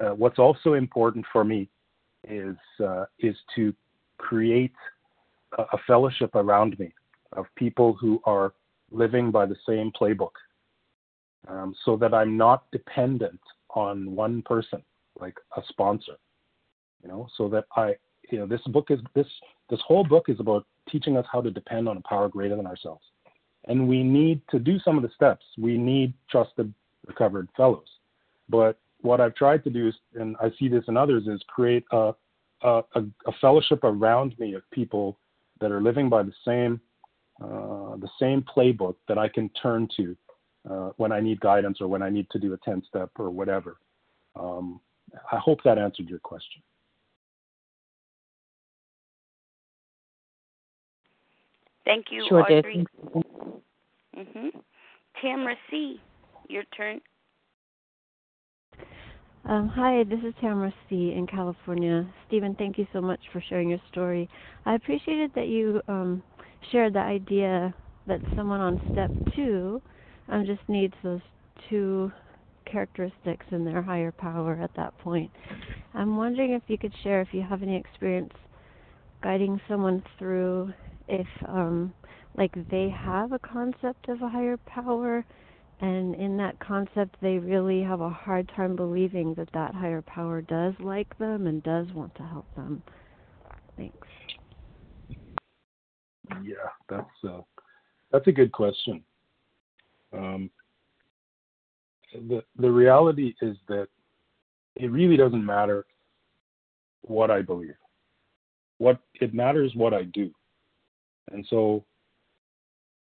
[0.00, 1.68] uh, what's also important for me
[2.28, 3.74] is uh, is to
[4.18, 4.74] create
[5.58, 6.92] a, a fellowship around me
[7.32, 8.52] of people who are
[8.90, 10.32] living by the same playbook,
[11.48, 13.40] um, so that I'm not dependent
[13.74, 14.82] on one person,
[15.20, 16.16] like a sponsor,
[17.02, 17.94] you know, so that I,
[18.30, 19.26] you know, this book is this
[19.68, 22.66] this whole book is about teaching us how to depend on a power greater than
[22.66, 23.04] ourselves,
[23.66, 25.44] and we need to do some of the steps.
[25.58, 26.72] We need trusted,
[27.06, 27.88] recovered fellows,
[28.48, 31.84] but what I've tried to do is, and I see this in others, is create
[31.92, 32.12] a
[32.62, 35.18] a, a fellowship around me of people
[35.60, 36.80] that are living by the same
[37.40, 40.16] uh, the same playbook that I can turn to
[40.68, 43.30] uh, when I need guidance or when I need to do a 10 step or
[43.30, 43.78] whatever.
[44.38, 44.80] Um,
[45.32, 46.62] I hope that answered your question.
[51.84, 52.86] Thank you, sure Audrey.
[54.16, 54.48] Mm-hmm.
[55.20, 56.00] Tamara C.,
[56.48, 57.00] your turn.
[59.46, 61.14] Um, hi, this is Tamara C.
[61.16, 62.06] in California.
[62.28, 64.28] Stephen, thank you so much for sharing your story.
[64.66, 66.22] I appreciated that you um,
[66.70, 67.74] shared the idea
[68.06, 69.80] that someone on step two
[70.28, 71.20] um, just needs those
[71.68, 72.10] two
[72.64, 75.30] characteristics in their higher power at that point.
[75.94, 78.32] I'm wondering if you could share if you have any experience
[79.22, 80.72] guiding someone through
[81.08, 81.92] if um
[82.36, 85.24] like they have a concept of a higher power
[85.80, 90.40] and in that concept they really have a hard time believing that that higher power
[90.40, 92.82] does like them and does want to help them.
[93.76, 94.08] Thanks.
[96.42, 97.40] Yeah, that's uh,
[98.12, 99.02] that's a good question.
[100.12, 100.50] Um,
[102.12, 103.88] the the reality is that
[104.76, 105.86] it really doesn't matter
[107.02, 107.74] what I believe.
[108.78, 110.30] What it matters what I do.
[111.32, 111.84] And so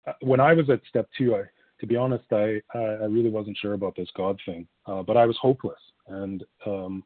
[0.07, 1.43] uh, when I was at step two, I
[1.80, 5.26] to be honest, I I really wasn't sure about this God thing, uh, but I
[5.26, 7.03] was hopeless, and um,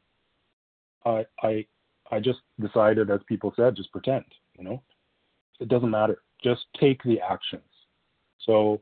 [1.05, 1.65] I I
[2.11, 4.25] I just decided, as people said, just pretend.
[4.57, 4.83] You know,
[5.59, 6.21] it doesn't matter.
[6.43, 7.63] Just take the actions.
[8.45, 8.81] So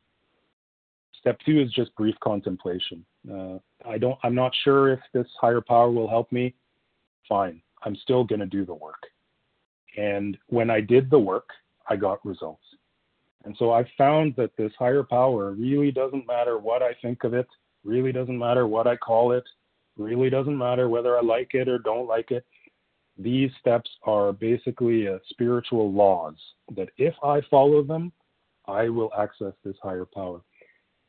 [1.25, 3.03] Step two is just brief contemplation.
[3.27, 4.15] Uh, I don't.
[4.21, 6.53] I'm not sure if this higher power will help me.
[7.27, 7.63] Fine.
[7.83, 9.01] I'm still going to do the work.
[9.97, 11.49] And when I did the work,
[11.89, 12.61] I got results.
[13.43, 17.33] And so I found that this higher power really doesn't matter what I think of
[17.33, 17.47] it,
[17.83, 19.45] really doesn't matter what I call it,
[19.97, 22.45] really doesn't matter whether I like it or don't like it.
[23.17, 26.35] These steps are basically uh, spiritual laws
[26.75, 28.11] that if I follow them,
[28.67, 30.41] I will access this higher power.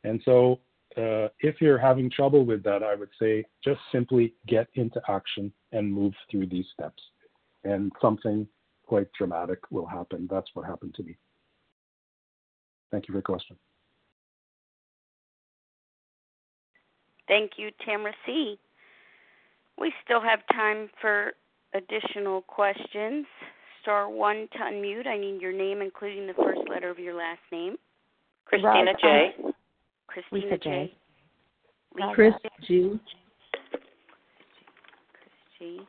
[0.04, 0.60] And so,
[0.96, 5.52] uh, if you're having trouble with that, I would say just simply get into action
[5.72, 7.02] and move through these steps.
[7.64, 8.46] And something
[8.86, 10.28] quite dramatic will happen.
[10.30, 11.16] That's what happened to me.
[12.90, 13.56] Thank you for the question.
[17.28, 18.58] Thank you, Tamara C.
[19.78, 21.32] We still have time for
[21.76, 23.26] additional questions.
[23.82, 25.06] Star one to unmute.
[25.06, 27.76] I need your name, including the first letter of your last name.
[28.44, 29.34] Christina um, J.
[30.08, 30.92] Christina Lisa J.
[31.94, 32.34] Lisa Chris
[32.66, 33.00] G.
[35.12, 35.80] Chris G.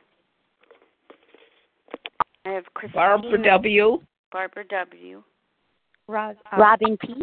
[2.44, 2.94] I have Christina.
[2.94, 3.98] Barbara W.
[4.32, 5.22] Barbara W.
[6.06, 7.14] Rob, um, Robin P.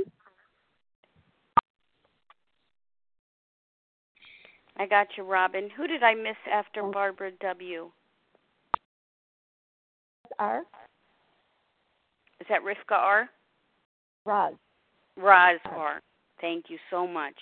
[4.78, 5.70] I got you, Robin.
[5.76, 6.92] Who did I miss after oh.
[6.92, 7.92] Barbara W?
[10.40, 10.64] R.
[12.40, 13.30] Is that Rivka R?
[14.26, 14.54] Roz.
[15.18, 16.02] Roz R.
[16.42, 17.36] Thank you so much.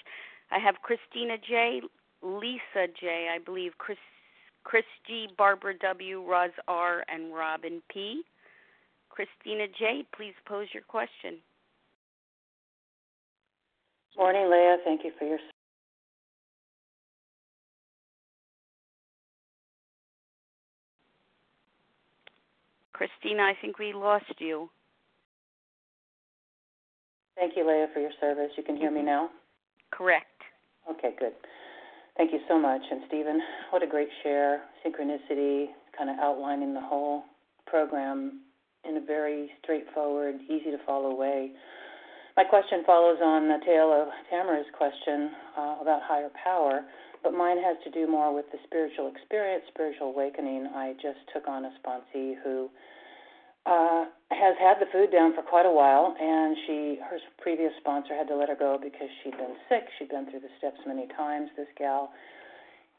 [0.51, 1.81] I have Christina J,
[2.21, 3.97] Lisa J, I believe Chris
[4.63, 8.23] Chris G, Barbara W, Roz R, and Robin P.
[9.09, 11.37] Christina J, please pose your question.
[14.17, 14.77] Morning, Leah.
[14.85, 15.39] Thank you for your
[22.93, 24.69] Christina, I think we lost you.
[27.35, 28.51] Thank you, Leah, for your service.
[28.55, 29.29] You can hear me now?
[29.91, 30.27] Correct.
[30.89, 31.33] Okay, good.
[32.17, 32.81] Thank you so much.
[32.91, 33.41] And Stephen,
[33.71, 34.61] what a great share.
[34.85, 35.67] Synchronicity,
[35.97, 37.23] kind of outlining the whole
[37.65, 38.41] program
[38.87, 41.51] in a very straightforward, easy to follow way.
[42.35, 46.81] My question follows on the tail of Tamara's question uh, about higher power,
[47.23, 50.67] but mine has to do more with the spiritual experience, spiritual awakening.
[50.75, 52.69] I just took on a sponsee who
[53.65, 58.15] uh, has had the food down for quite a while, and she her previous sponsor
[58.15, 59.87] had to let her go because she'd been sick.
[59.97, 61.49] She'd been through the steps many times.
[61.55, 62.11] This gal,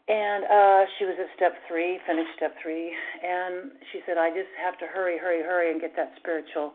[0.09, 4.53] and uh, she was at step three, finished step three, and she said, "I just
[4.57, 6.73] have to hurry, hurry, hurry, and get that spiritual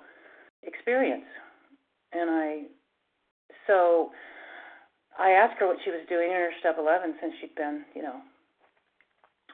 [0.61, 1.25] experience."
[2.13, 2.61] And I,
[3.65, 4.11] so
[5.17, 8.03] I asked her what she was doing in her step 11 since she'd been, you
[8.03, 8.21] know,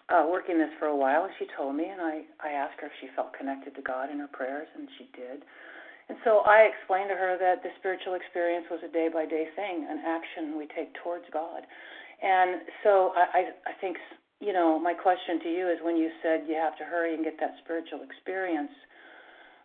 [0.09, 2.87] uh, working this for a while, and she told me, and I, I asked her
[2.87, 5.41] if she felt connected to God in her prayers, and she did.
[6.09, 9.49] And so I explained to her that the spiritual experience was a day by day
[9.55, 11.65] thing, an action we take towards God.
[12.21, 13.97] And so I, I, I think,
[14.39, 17.23] you know, my question to you is when you said you have to hurry and
[17.23, 18.71] get that spiritual experience,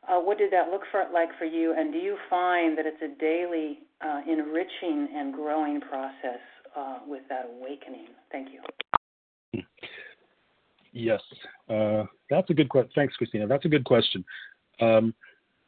[0.09, 1.74] uh, what did that look for, like for you?
[1.76, 6.40] And do you find that it's a daily uh, enriching and growing process
[6.76, 8.07] uh, with that awakening?
[8.32, 9.62] Thank you.
[10.92, 11.20] Yes,
[11.68, 12.90] uh, that's a good question.
[12.94, 13.46] Thanks, Christina.
[13.46, 14.24] That's a good question.
[14.80, 15.14] Um,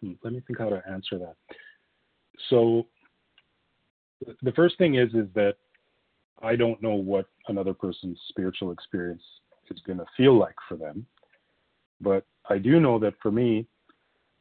[0.01, 1.37] hmm, let me think how to answer that.
[2.51, 2.87] So,
[4.43, 5.57] the first thing is is that
[6.43, 9.23] I don't know what another person's spiritual experience
[9.71, 11.07] is going to feel like for them,
[12.01, 13.67] but I do know that for me,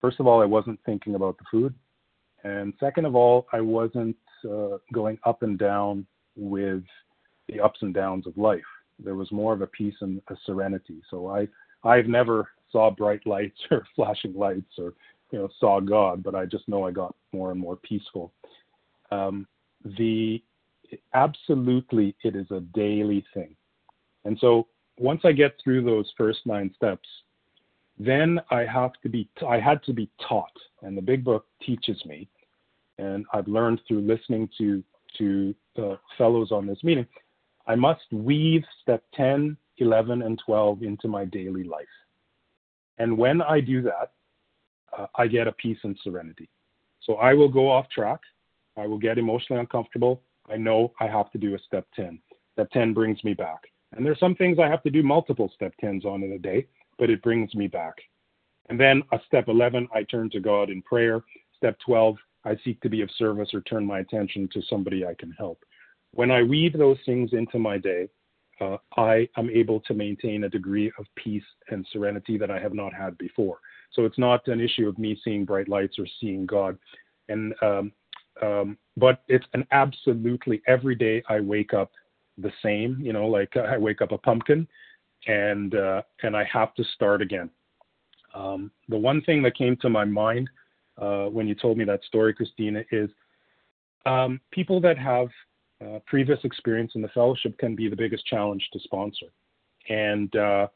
[0.02, 1.76] first of all, I wasn't thinking about the food,
[2.44, 4.18] and second of all, I wasn't
[4.50, 6.84] uh, going up and down with
[7.48, 8.62] the ups and downs of life
[9.04, 11.02] there was more of a peace and a serenity.
[11.10, 11.48] So I
[11.84, 14.94] I've never saw bright lights or flashing lights or
[15.32, 18.34] you know saw God, but I just know I got more and more peaceful.
[19.12, 19.48] Um,
[19.98, 20.42] the
[21.14, 23.56] absolutely it is a daily thing,
[24.26, 24.68] and so
[24.98, 27.08] once I get through those first nine steps,
[28.06, 32.04] then I have to be I had to be taught, and the Big Book teaches
[32.06, 32.28] me,
[32.97, 34.84] and I've learned through listening to
[35.18, 37.06] to the fellows on this meeting
[37.68, 41.86] I must weave step 10, 11, and 12 into my daily life.
[42.97, 44.12] And when I do that,
[44.97, 46.49] uh, I get a peace and serenity.
[47.02, 48.20] So I will go off track.
[48.78, 50.22] I will get emotionally uncomfortable.
[50.49, 52.20] I know I have to do a step 10.
[52.54, 53.62] Step 10 brings me back.
[53.93, 56.68] And there's some things I have to do multiple step 10s on in a day,
[57.02, 57.95] but it brings me back.
[58.70, 61.22] And then step 11, I turn to God in prayer.
[61.58, 65.16] Step 12, I seek to be of service or turn my attention to somebody I
[65.16, 65.64] can help.
[66.12, 68.07] When I weave those things into my day,
[68.61, 72.76] uh, I am able to maintain a degree of peace and serenity that I have
[72.76, 73.57] not had before.
[73.94, 76.78] So it's not an issue of me seeing bright lights or seeing God.
[77.30, 77.91] And um,
[78.44, 81.91] um, but it's an absolutely every day I wake up
[82.38, 82.99] the same.
[83.02, 84.68] You know, like I wake up a pumpkin,
[85.27, 87.49] and uh, and I have to start again.
[88.34, 90.49] Um, the one thing that came to my mind
[90.98, 93.10] uh, when you told me that story, Christina, is
[94.06, 95.27] um, people that have
[95.81, 99.27] uh, previous experience in the fellowship can be the biggest challenge to sponsor.
[99.89, 100.68] And uh,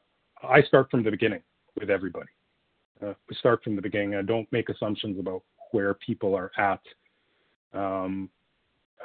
[0.43, 1.41] I start from the beginning
[1.79, 2.29] with everybody.
[3.01, 4.15] Uh, we start from the beginning.
[4.15, 6.81] I don't make assumptions about where people are at
[7.73, 8.29] um,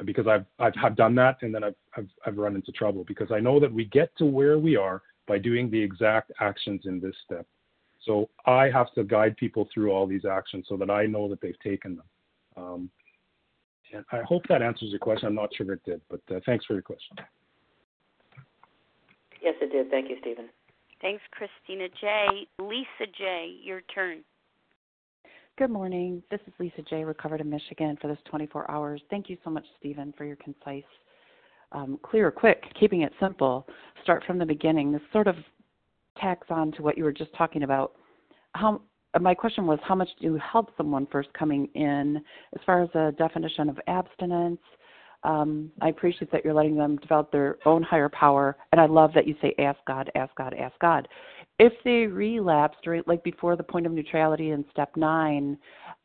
[0.05, 3.31] because I've, I've, I've done that and then I've, I've, I've run into trouble because
[3.33, 6.99] I know that we get to where we are by doing the exact actions in
[6.99, 7.47] this step.
[8.05, 11.41] So I have to guide people through all these actions so that I know that
[11.41, 12.07] they've taken them.
[12.57, 12.91] Um,
[13.95, 15.29] and I hope that answers your question.
[15.29, 17.17] I'm not sure it did, but uh, thanks for your question.
[19.41, 19.89] Yes, it did.
[19.89, 20.49] Thank you, Stephen.
[21.01, 22.49] Thanks, Christina J.
[22.59, 24.25] Lisa J., your turn.
[25.59, 26.25] Good morning.
[26.33, 29.01] This is Lisa J., recovered in Michigan for this 24 hours.
[29.11, 30.83] Thank you so much, Stephen, for your concise,
[31.73, 33.67] um, clear, quick, keeping it simple.
[34.03, 34.93] Start from the beginning.
[34.93, 35.37] This sort of
[36.19, 37.93] tacks on to what you were just talking about.
[38.55, 38.81] How
[39.21, 42.23] my question was how much do you help someone first coming in
[42.55, 44.61] as far as a definition of abstinence
[45.23, 49.13] Um, I appreciate that you're letting them develop their own higher power, and I love
[49.15, 51.09] that you say, "Ask God, ask God, ask God."
[51.59, 55.59] If they relapse during, like before the point of neutrality in step nine,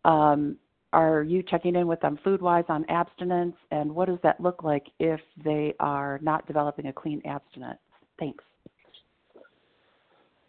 [0.04, 0.58] um,
[0.96, 4.64] are you checking in with them food wise on abstinence, and what does that look
[4.64, 7.80] like if they are not developing a clean abstinence?
[8.18, 8.44] Thanks.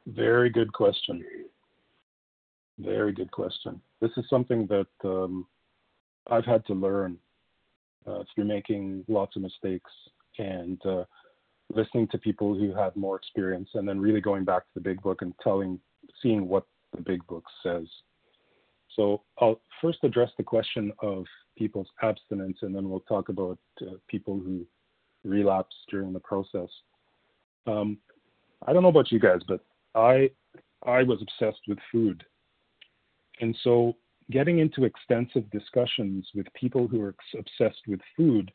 [0.07, 1.25] Very good question.
[2.79, 3.81] Very good question.
[4.01, 5.47] This is something that um,
[6.31, 7.19] I've had to learn
[8.07, 9.91] uh, through making lots of mistakes
[10.39, 11.03] and uh,
[11.75, 15.03] listening to people who have more experience, and then really going back to the big
[15.03, 15.81] book and telling,
[16.23, 17.87] seeing what the big book says.
[18.97, 21.25] So I'll first address the question of
[21.57, 24.67] people's abstinence, and then we'll talk about uh, people who
[25.23, 26.69] relapse during the process.
[27.67, 27.99] Um,
[28.67, 29.61] I don't know about you guys, but
[29.95, 30.31] I
[30.85, 32.25] I was obsessed with food,
[33.41, 33.97] and so
[34.31, 38.51] getting into extensive discussions with people who are obsessed with food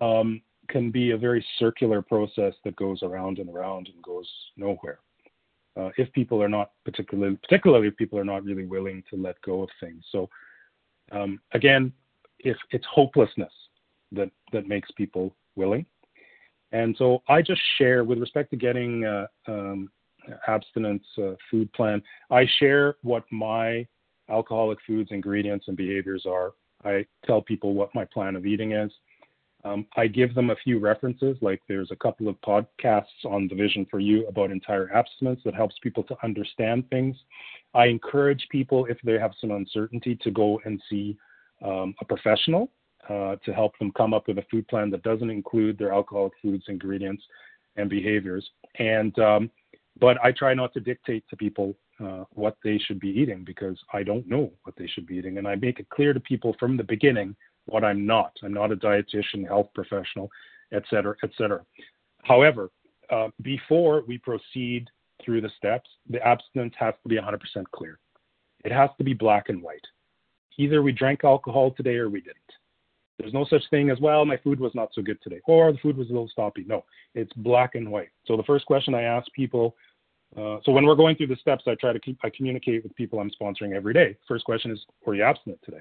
[0.00, 5.00] um, can be a very circular process that goes around and around and goes nowhere.
[5.76, 9.40] Uh, if people are not particularly, particularly if people are not really willing to let
[9.42, 10.04] go of things.
[10.10, 10.28] So
[11.12, 11.92] um, again,
[12.38, 13.52] if it's hopelessness
[14.12, 15.86] that that makes people willing,
[16.72, 19.90] and so I just share with respect to getting uh, um,
[20.46, 22.02] abstinence uh, food plan.
[22.30, 23.86] I share what my
[24.28, 26.52] alcoholic foods, ingredients, and behaviors are.
[26.84, 28.90] I tell people what my plan of eating is.
[29.64, 33.54] Um, I give them a few references, like there's a couple of podcasts on the
[33.54, 37.16] Vision for You about entire abstinence that helps people to understand things.
[37.74, 41.16] I encourage people, if they have some uncertainty, to go and see
[41.62, 42.70] um, a professional
[43.08, 46.32] uh, to help them come up with a food plan that doesn't include their alcoholic
[46.40, 47.22] foods, ingredients,
[47.76, 48.48] and behaviors.
[48.78, 49.50] And um,
[49.98, 53.78] but I try not to dictate to people uh, what they should be eating because
[53.92, 56.56] I don't know what they should be eating, and I make it clear to people
[56.58, 57.36] from the beginning
[57.70, 58.32] what I'm not.
[58.42, 60.30] I'm not a dietitian, health professional,
[60.72, 61.64] et cetera, et cetera.
[62.22, 62.70] However,
[63.10, 64.88] uh, before we proceed
[65.24, 67.38] through the steps, the abstinence has to be 100%
[67.72, 67.98] clear.
[68.64, 69.84] It has to be black and white.
[70.58, 72.36] Either we drank alcohol today or we didn't.
[73.18, 75.78] There's no such thing as, well, my food was not so good today, or the
[75.78, 76.66] food was a little stoppy.
[76.66, 76.84] No,
[77.14, 78.08] it's black and white.
[78.26, 79.76] So the first question I ask people,
[80.36, 82.94] uh, so when we're going through the steps, I try to keep, I communicate with
[82.94, 84.16] people I'm sponsoring every day.
[84.26, 85.80] First question is, were you abstinent today?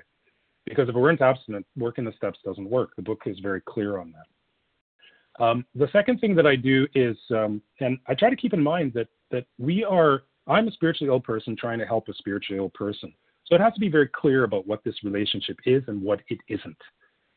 [0.69, 2.95] Because if we weren't abstinent, working the steps doesn't work.
[2.95, 5.43] The book is very clear on that.
[5.43, 8.61] Um, the second thing that I do is, um, and I try to keep in
[8.61, 10.23] mind that that we are.
[10.47, 13.13] I'm a spiritually ill person trying to help a spiritually ill person.
[13.45, 16.39] So it has to be very clear about what this relationship is and what it
[16.47, 16.77] isn't.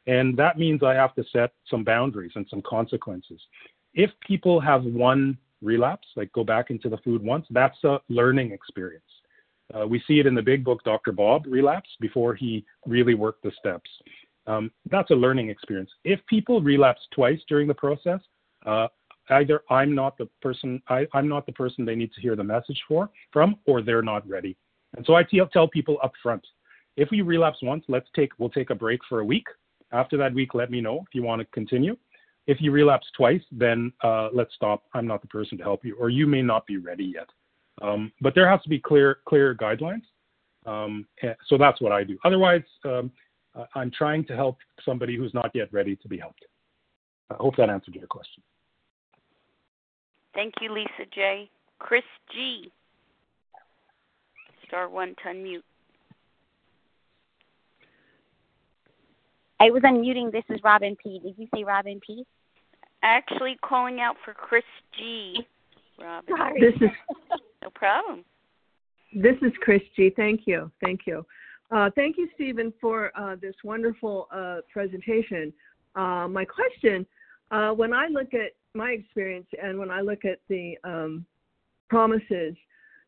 [0.06, 3.40] And that means I have to set some boundaries and some consequences.
[3.94, 8.52] If people have one relapse, like go back into the food once, that's a learning
[8.52, 9.04] experience.
[9.74, 11.12] Uh, we see it in the big book, Dr.
[11.12, 13.88] Bob relapse before he really worked the steps.
[14.46, 15.90] Um, that's a learning experience.
[16.04, 18.20] If people relapse twice during the process,
[18.66, 18.88] uh,
[19.30, 22.44] either I'm not the person I, am not the person they need to hear the
[22.44, 24.56] message for from, or they're not ready.
[24.96, 25.22] And so I
[25.52, 26.44] tell people up front,
[26.96, 29.46] if we relapse once, let's take we'll take a break for a week.
[29.92, 31.96] After that week, let me know if you want to continue.
[32.46, 34.84] If you relapse twice, then uh, let's stop.
[34.94, 37.28] I'm not the person to help you, or you may not be ready yet.
[37.80, 40.02] Um, but there has to be clear, clear guidelines.
[40.66, 41.06] Um,
[41.46, 42.18] so that's what I do.
[42.24, 43.10] Otherwise, um,
[43.74, 46.44] I'm trying to help somebody who's not yet ready to be helped.
[47.30, 48.42] I hope that answered your question.
[50.34, 51.50] Thank you, Lisa J.
[51.78, 52.70] Chris G.
[54.66, 55.62] Star one to unmute.
[59.60, 60.32] I was unmuting.
[60.32, 61.20] This is Robin P.
[61.22, 62.24] Did you say Robin P?
[63.02, 64.64] Actually, calling out for Chris
[64.98, 65.46] G.
[66.00, 66.34] Robin.
[66.36, 66.60] Sorry.
[66.60, 66.90] This is
[67.62, 68.24] no problem.
[69.14, 70.12] This is Chris G.
[70.14, 70.70] Thank you.
[70.82, 71.24] Thank you.
[71.70, 75.52] Uh, thank you, Stephen, for uh, this wonderful uh, presentation.
[75.94, 77.06] Uh, my question
[77.50, 81.26] uh, when I look at my experience and when I look at the um,
[81.88, 82.54] promises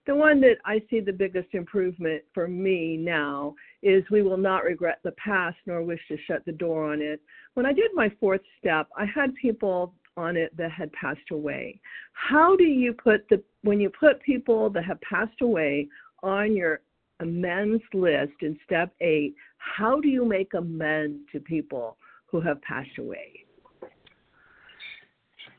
[0.06, 4.64] the one that I see the biggest improvement for me now is we will not
[4.64, 7.20] regret the past nor wish to shut the door on it.
[7.54, 11.80] When I did my fourth step, I had people on it that had passed away.
[12.12, 15.88] How do you put the when you put people that have passed away
[16.22, 16.80] on your
[17.20, 21.96] amends list in step 8, how do you make amends to people
[22.26, 23.44] who have passed away?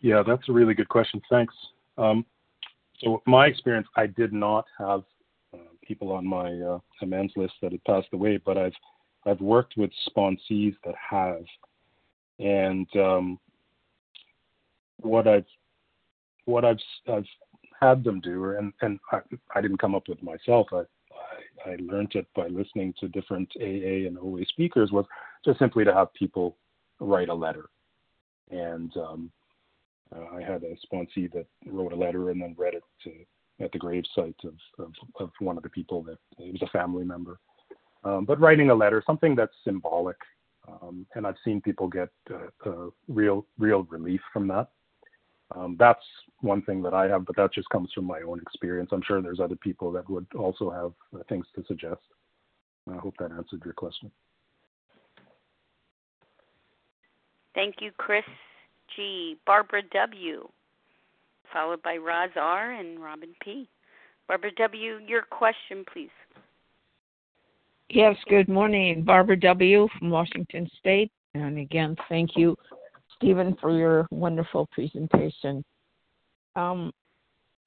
[0.02, 1.22] Yeah, that's a really good question.
[1.30, 1.54] Thanks.
[1.98, 2.26] Um,
[3.00, 5.04] so my experience, I did not have
[5.54, 8.74] uh, people on my uh, amends list that had passed away, but I've
[9.28, 11.44] I've worked with sponsees that have,
[12.38, 13.40] and um,
[14.98, 15.46] what I've
[16.46, 16.80] what I've
[17.12, 17.28] I've
[17.82, 19.20] had them do, and and I,
[19.56, 20.68] I didn't come up with myself.
[20.72, 25.06] I, I I learned it by listening to different AA and OA speakers was
[25.44, 26.58] just simply to have people
[27.00, 27.70] write a letter.
[28.52, 29.32] And um,
[30.14, 33.80] I had a sponsee that wrote a letter and then read it to, at the
[33.80, 37.40] gravesite of, of, of one of the people that it was a family member.
[38.04, 40.18] Um, but writing a letter, something that's symbolic,
[40.68, 44.70] um, and I've seen people get uh, uh, real real relief from that.
[45.54, 46.04] Um, that's
[46.42, 48.90] one thing that I have, but that just comes from my own experience.
[48.92, 52.02] I'm sure there's other people that would also have uh, things to suggest.
[52.92, 54.12] I hope that answered your question.
[57.54, 58.26] Thank you, Chris
[58.96, 59.38] G.
[59.46, 60.48] Barbara W.
[61.54, 62.72] Followed by Roz R.
[62.74, 63.70] and Robin P.
[64.28, 66.10] Barbara W., your question, please.
[67.90, 69.04] Yes, good morning.
[69.04, 69.88] Barbara W.
[69.98, 71.12] from Washington State.
[71.36, 72.58] And again, thank you,
[73.16, 75.64] Stephen, for your wonderful presentation.
[76.56, 76.92] Um,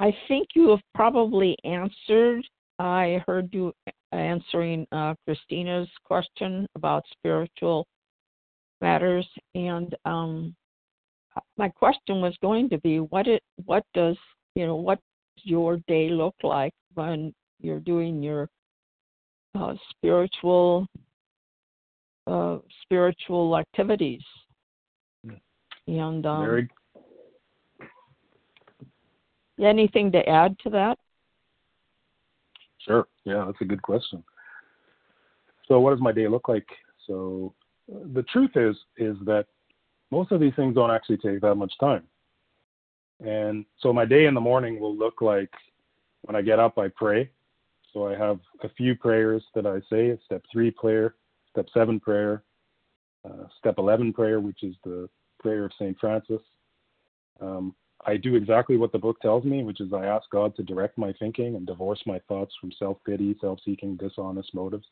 [0.01, 2.43] I think you have probably answered.
[2.79, 3.73] I heard you
[4.12, 7.87] answering uh, Christina's question about spiritual
[8.81, 10.55] matters, and um,
[11.57, 14.16] my question was going to be, what it, what does
[14.55, 14.99] you know, what
[15.37, 18.49] does your day look like when you're doing your
[19.55, 20.87] uh, spiritual
[22.27, 24.23] uh, spiritual activities.
[25.89, 26.69] And um, Very...
[29.60, 30.98] anything to add to that?
[32.86, 33.09] Sure.
[33.24, 34.23] Yeah, that's a good question.
[35.66, 36.66] So, what does my day look like?
[37.06, 37.55] So,
[37.90, 39.47] uh, the truth is is that
[40.10, 42.05] most of these things don't actually take that much time.
[43.24, 45.51] And so, my day in the morning will look like
[46.23, 47.31] when I get up, I pray.
[47.94, 51.15] So I have a few prayers that I say step three prayer,
[51.51, 52.43] step seven prayer,
[53.24, 55.09] uh, step 11 prayer, which is the
[55.39, 55.98] prayer of St.
[55.98, 56.40] Francis.
[57.40, 57.74] Um,
[58.06, 60.98] I do exactly what the book tells me, which is I ask God to direct
[60.98, 64.86] my thinking and divorce my thoughts from self pity, self seeking, dishonest motives.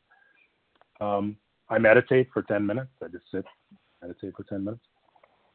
[1.00, 1.36] Um,
[1.68, 2.90] I meditate for 10 minutes.
[3.02, 3.44] I just sit,
[4.02, 4.84] meditate for 10 minutes.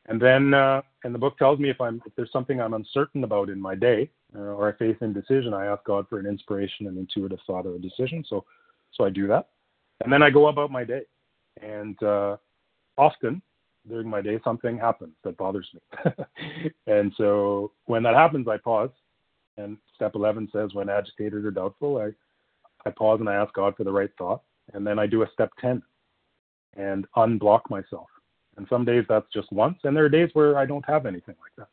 [0.08, 3.24] And then, uh, and the book tells me if I'm if there's something I'm uncertain
[3.24, 6.88] about in my day uh, or I face indecision, I ask God for an inspiration,
[6.88, 8.26] an intuitive thought, or a decision.
[8.28, 8.44] So,
[8.94, 9.50] so I do that,
[10.04, 11.04] and then I go about my day.
[11.62, 12.38] And uh,
[12.98, 13.42] often
[13.88, 16.12] during my day, something happens that bothers me,
[16.88, 18.92] and so when that happens, I pause.
[19.58, 22.12] And step 11 says, when agitated or doubtful, I
[22.88, 24.42] I pause and I ask God for the right thought,
[24.74, 25.84] and then I do a step 10
[26.78, 28.08] and unblock myself
[28.58, 31.36] and some days that's just once, and there are days where I don't have anything
[31.42, 31.68] like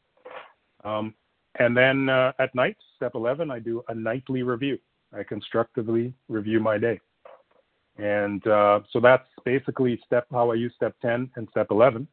[0.84, 0.88] that.
[0.88, 1.14] Um,
[1.58, 4.78] and then uh, at night, step 11, I do a nightly review.
[5.12, 7.00] I constructively review my day.
[7.98, 12.06] And uh, so that's basically step how I use step 10 and step 11.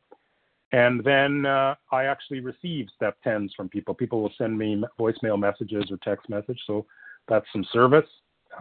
[0.72, 3.94] And then uh, I actually receive step 10s from people.
[3.94, 6.60] People will send me voicemail messages or text message.
[6.66, 6.86] So
[7.28, 8.08] that's some service.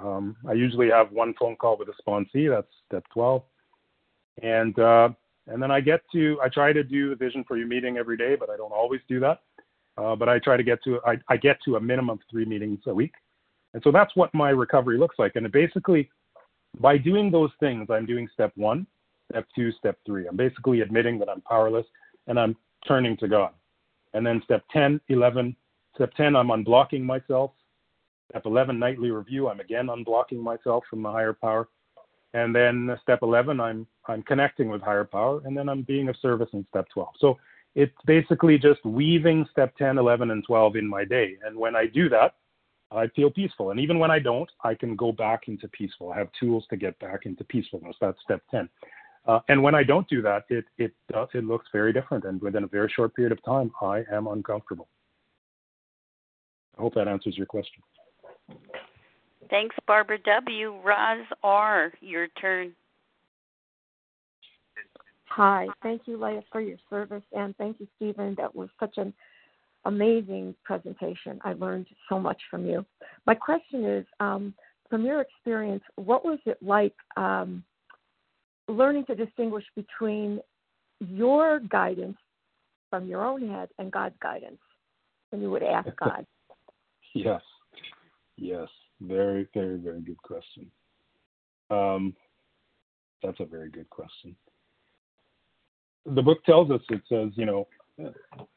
[0.02, 2.50] Um, I usually have one phone call with a sponsee.
[2.50, 3.42] That's step 12.
[4.42, 5.08] And uh,
[5.46, 8.16] and then I get to, I try to do the Vision for You meeting every
[8.16, 9.40] day, but I don't always do that.
[9.96, 12.44] Uh, but I try to get to, I, I get to a minimum of three
[12.44, 13.12] meetings a week.
[13.74, 15.32] And so that's what my recovery looks like.
[15.36, 16.10] And it basically,
[16.80, 18.86] by doing those things, I'm doing step one,
[19.30, 20.26] step two, step three.
[20.26, 21.86] I'm basically admitting that I'm powerless
[22.26, 22.56] and I'm
[22.86, 23.52] turning to God.
[24.12, 25.56] And then step 10, 11,
[25.94, 27.52] step 10, I'm unblocking myself.
[28.30, 31.68] Step 11, nightly review, I'm again unblocking myself from the higher power.
[32.32, 36.16] And then step 11, I'm I'm connecting with higher power, and then I'm being of
[36.16, 37.08] service in step 12.
[37.18, 37.38] So
[37.74, 41.36] it's basically just weaving step 10, 11, and 12 in my day.
[41.44, 42.34] And when I do that,
[42.96, 43.70] I feel peaceful.
[43.70, 46.12] And even when I don't, I can go back into peaceful.
[46.12, 47.96] I have tools to get back into peacefulness.
[48.00, 48.68] That's step 10.
[49.26, 52.24] Uh, and when I don't do that, it it uh, it looks very different.
[52.24, 54.88] And within a very short period of time, I am uncomfortable.
[56.76, 57.82] I hope that answers your question.
[59.48, 60.74] Thanks, Barbara W.
[60.82, 62.74] Roz R., your turn.
[65.26, 65.68] Hi.
[65.82, 68.34] Thank you, Leah, for your service, and thank you, Stephen.
[68.36, 69.12] That was such an
[69.84, 71.40] amazing presentation.
[71.44, 72.84] I learned so much from you.
[73.26, 74.54] My question is um,
[74.90, 77.64] from your experience, what was it like um,
[78.68, 80.40] learning to distinguish between
[81.00, 82.16] your guidance
[82.90, 84.60] from your own head and God's guidance
[85.30, 86.26] when you would ask God?
[87.14, 87.42] yes.
[88.36, 88.68] Yes.
[89.00, 90.70] Very, very, very good question.
[91.70, 92.14] Um,
[93.22, 94.36] that's a very good question.
[96.06, 97.66] The book tells us it says, you know,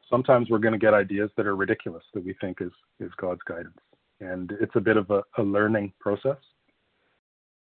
[0.09, 3.41] sometimes we're going to get ideas that are ridiculous that we think is is God's
[3.47, 3.77] guidance,
[4.19, 6.37] and it's a bit of a, a learning process.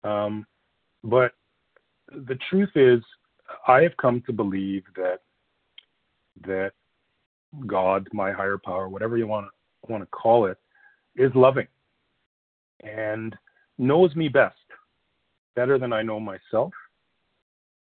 [0.03, 0.47] Um,
[1.03, 1.33] but
[2.11, 3.01] the truth is,
[3.67, 5.21] I have come to believe that
[6.47, 6.73] that
[7.67, 9.47] God, my higher power, whatever you want
[9.89, 10.59] want to call it,
[11.17, 11.69] is loving
[12.83, 13.37] and
[13.79, 14.57] knows me best,
[15.57, 16.73] better than I know myself,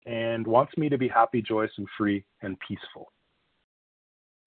[0.06, 3.12] and wants me to be happy, joyous, and free and peaceful.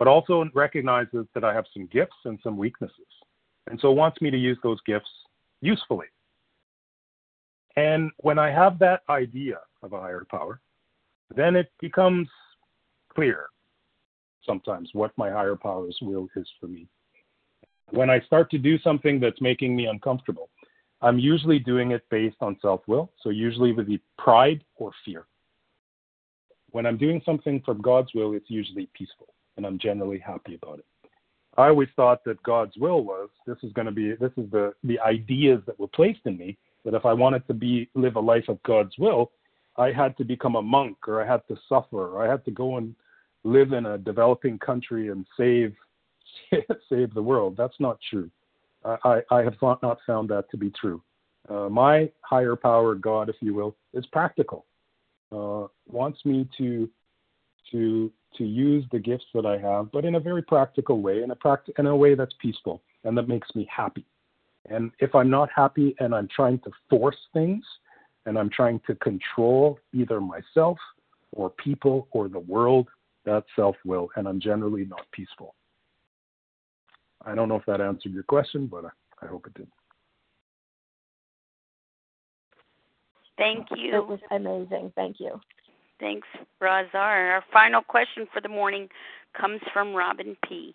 [0.02, 3.06] But also recognizes that I have some gifts and some weaknesses,
[3.70, 5.12] and so wants me to use those gifts
[5.62, 6.08] usefully.
[7.76, 10.60] And when I have that idea of a higher power,
[11.36, 12.28] then it becomes
[13.14, 13.50] clear
[14.44, 16.88] sometimes what my higher power's will is for me.
[17.92, 20.50] When I start to do something that's making me uncomfortable,
[21.04, 25.28] I'm usually doing it based on self will, so usually with the pride or fear.
[26.72, 29.32] When I'm doing something from God's will, it's usually peaceful,
[29.62, 30.86] and I'm generally happy about it.
[31.58, 34.74] I always thought that God's will was this is going to be this is the
[34.84, 38.20] the ideas that were placed in me that if I wanted to be live a
[38.20, 39.32] life of God's will,
[39.78, 42.52] I had to become a monk or I had to suffer or I had to
[42.52, 42.96] go and
[43.44, 45.76] live in a developing country and save
[46.90, 47.56] save the world.
[47.58, 48.32] That's not true.
[48.84, 51.04] I, I have not found that to be true.
[51.48, 54.66] Uh, my higher power, God, if you will, is practical.
[55.32, 56.90] Uh, wants me to
[57.72, 61.32] to to use the gifts that I have, but in a very practical way, in
[61.32, 64.06] a practi- in a way that's peaceful and that makes me happy.
[64.70, 67.64] And if I'm not happy and I'm trying to force things
[68.26, 70.78] and I'm trying to control either myself
[71.34, 72.88] or people or the world,
[73.26, 75.56] that's self will, and I'm generally not peaceful.
[77.26, 79.68] I don't know if that answered your question, but I, I hope it did.
[83.38, 83.96] Thank you.
[83.96, 84.92] It was amazing.
[84.96, 85.40] Thank you.
[86.02, 86.28] Thanks,
[86.60, 87.32] Roz R.
[87.32, 88.90] Our final question for the morning
[89.40, 90.74] comes from Robin P.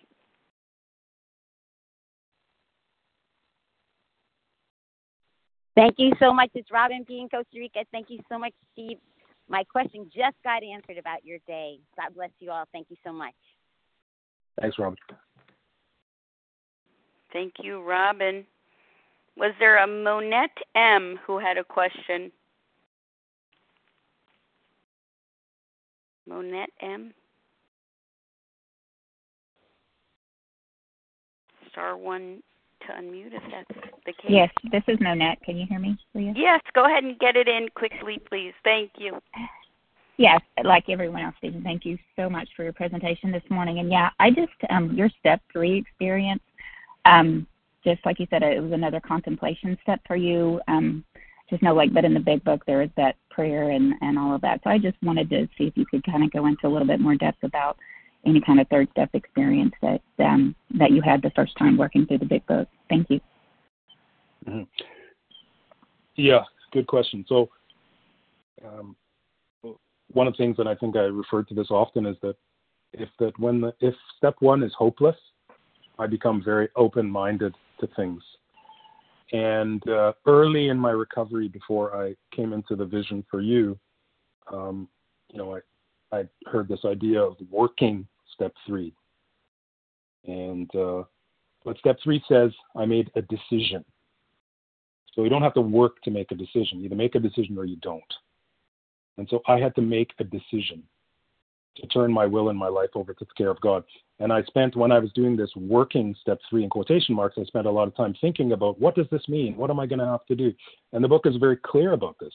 [5.74, 6.50] Thank you so much.
[6.54, 7.20] It's Robin P.
[7.20, 7.80] in Costa Rica.
[7.90, 8.98] Thank you so much, Steve.
[9.48, 11.78] My question just got answered about your day.
[11.96, 12.64] God bless you all.
[12.72, 13.34] Thank you so much.
[14.60, 14.96] Thanks, Robin.
[17.32, 18.46] Thank you, Robin.
[19.36, 22.30] Was there a Monette M who had a question?
[26.26, 27.12] Monette M?
[31.70, 32.42] Star one
[32.86, 34.30] to unmute if that's the case.
[34.30, 35.38] Yes, this is Monette.
[35.44, 36.32] Can you hear me, Leah?
[36.36, 38.52] Yes, go ahead and get it in quickly, please.
[38.64, 39.20] Thank you.
[40.18, 43.80] Yes, like everyone else, Stephen, thank you so much for your presentation this morning.
[43.80, 46.42] And yeah, I just, um, your step three experience,
[47.04, 47.46] um,
[47.84, 50.60] just like you said, it was another contemplation step for you.
[50.68, 51.04] Um,
[51.48, 54.34] just know, like, but in the big book, there is that prayer and, and all
[54.34, 54.60] of that.
[54.64, 56.86] So I just wanted to see if you could kind of go into a little
[56.86, 57.76] bit more depth about
[58.26, 62.06] any kind of third step experience that um, that you had the first time working
[62.06, 62.68] through the big book.
[62.88, 63.20] Thank you.
[64.48, 64.62] Mm-hmm.
[66.16, 66.42] Yeah,
[66.72, 67.24] good question.
[67.28, 67.48] So,
[68.66, 68.96] um,
[70.12, 72.36] one of the things that I think I referred to this often is that
[72.92, 75.16] if that when the, if step one is hopeless,
[75.98, 78.22] I become very open-minded to things.
[79.32, 83.78] And uh, early in my recovery, before I came into the vision for you,
[84.52, 84.88] um,
[85.32, 85.60] you know, I
[86.16, 88.94] I heard this idea of working step three,
[90.24, 91.02] and uh,
[91.64, 93.84] what step three says, I made a decision.
[95.12, 96.78] So you don't have to work to make a decision.
[96.78, 98.14] You either make a decision or you don't.
[99.18, 100.84] And so I had to make a decision
[101.76, 103.84] to turn my will and my life over to the care of God.
[104.18, 107.44] And I spent, when I was doing this working step three in quotation marks, I
[107.44, 109.56] spent a lot of time thinking about what does this mean?
[109.56, 110.52] What am I going to have to do?
[110.92, 112.32] And the book is very clear about this.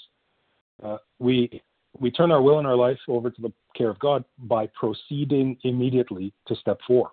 [0.83, 1.61] Uh, we
[1.99, 5.57] we turn our will and our life over to the care of God by proceeding
[5.63, 7.11] immediately to step four,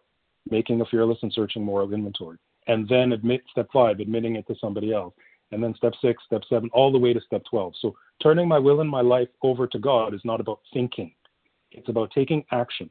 [0.48, 2.38] making a fearless and searching moral inventory,
[2.68, 5.14] and then admit step five, admitting it to somebody else,
[5.50, 7.74] and then step six, step seven, all the way to step 12.
[7.80, 11.12] So turning my will and my life over to God is not about thinking.
[11.72, 12.90] It's about taking action,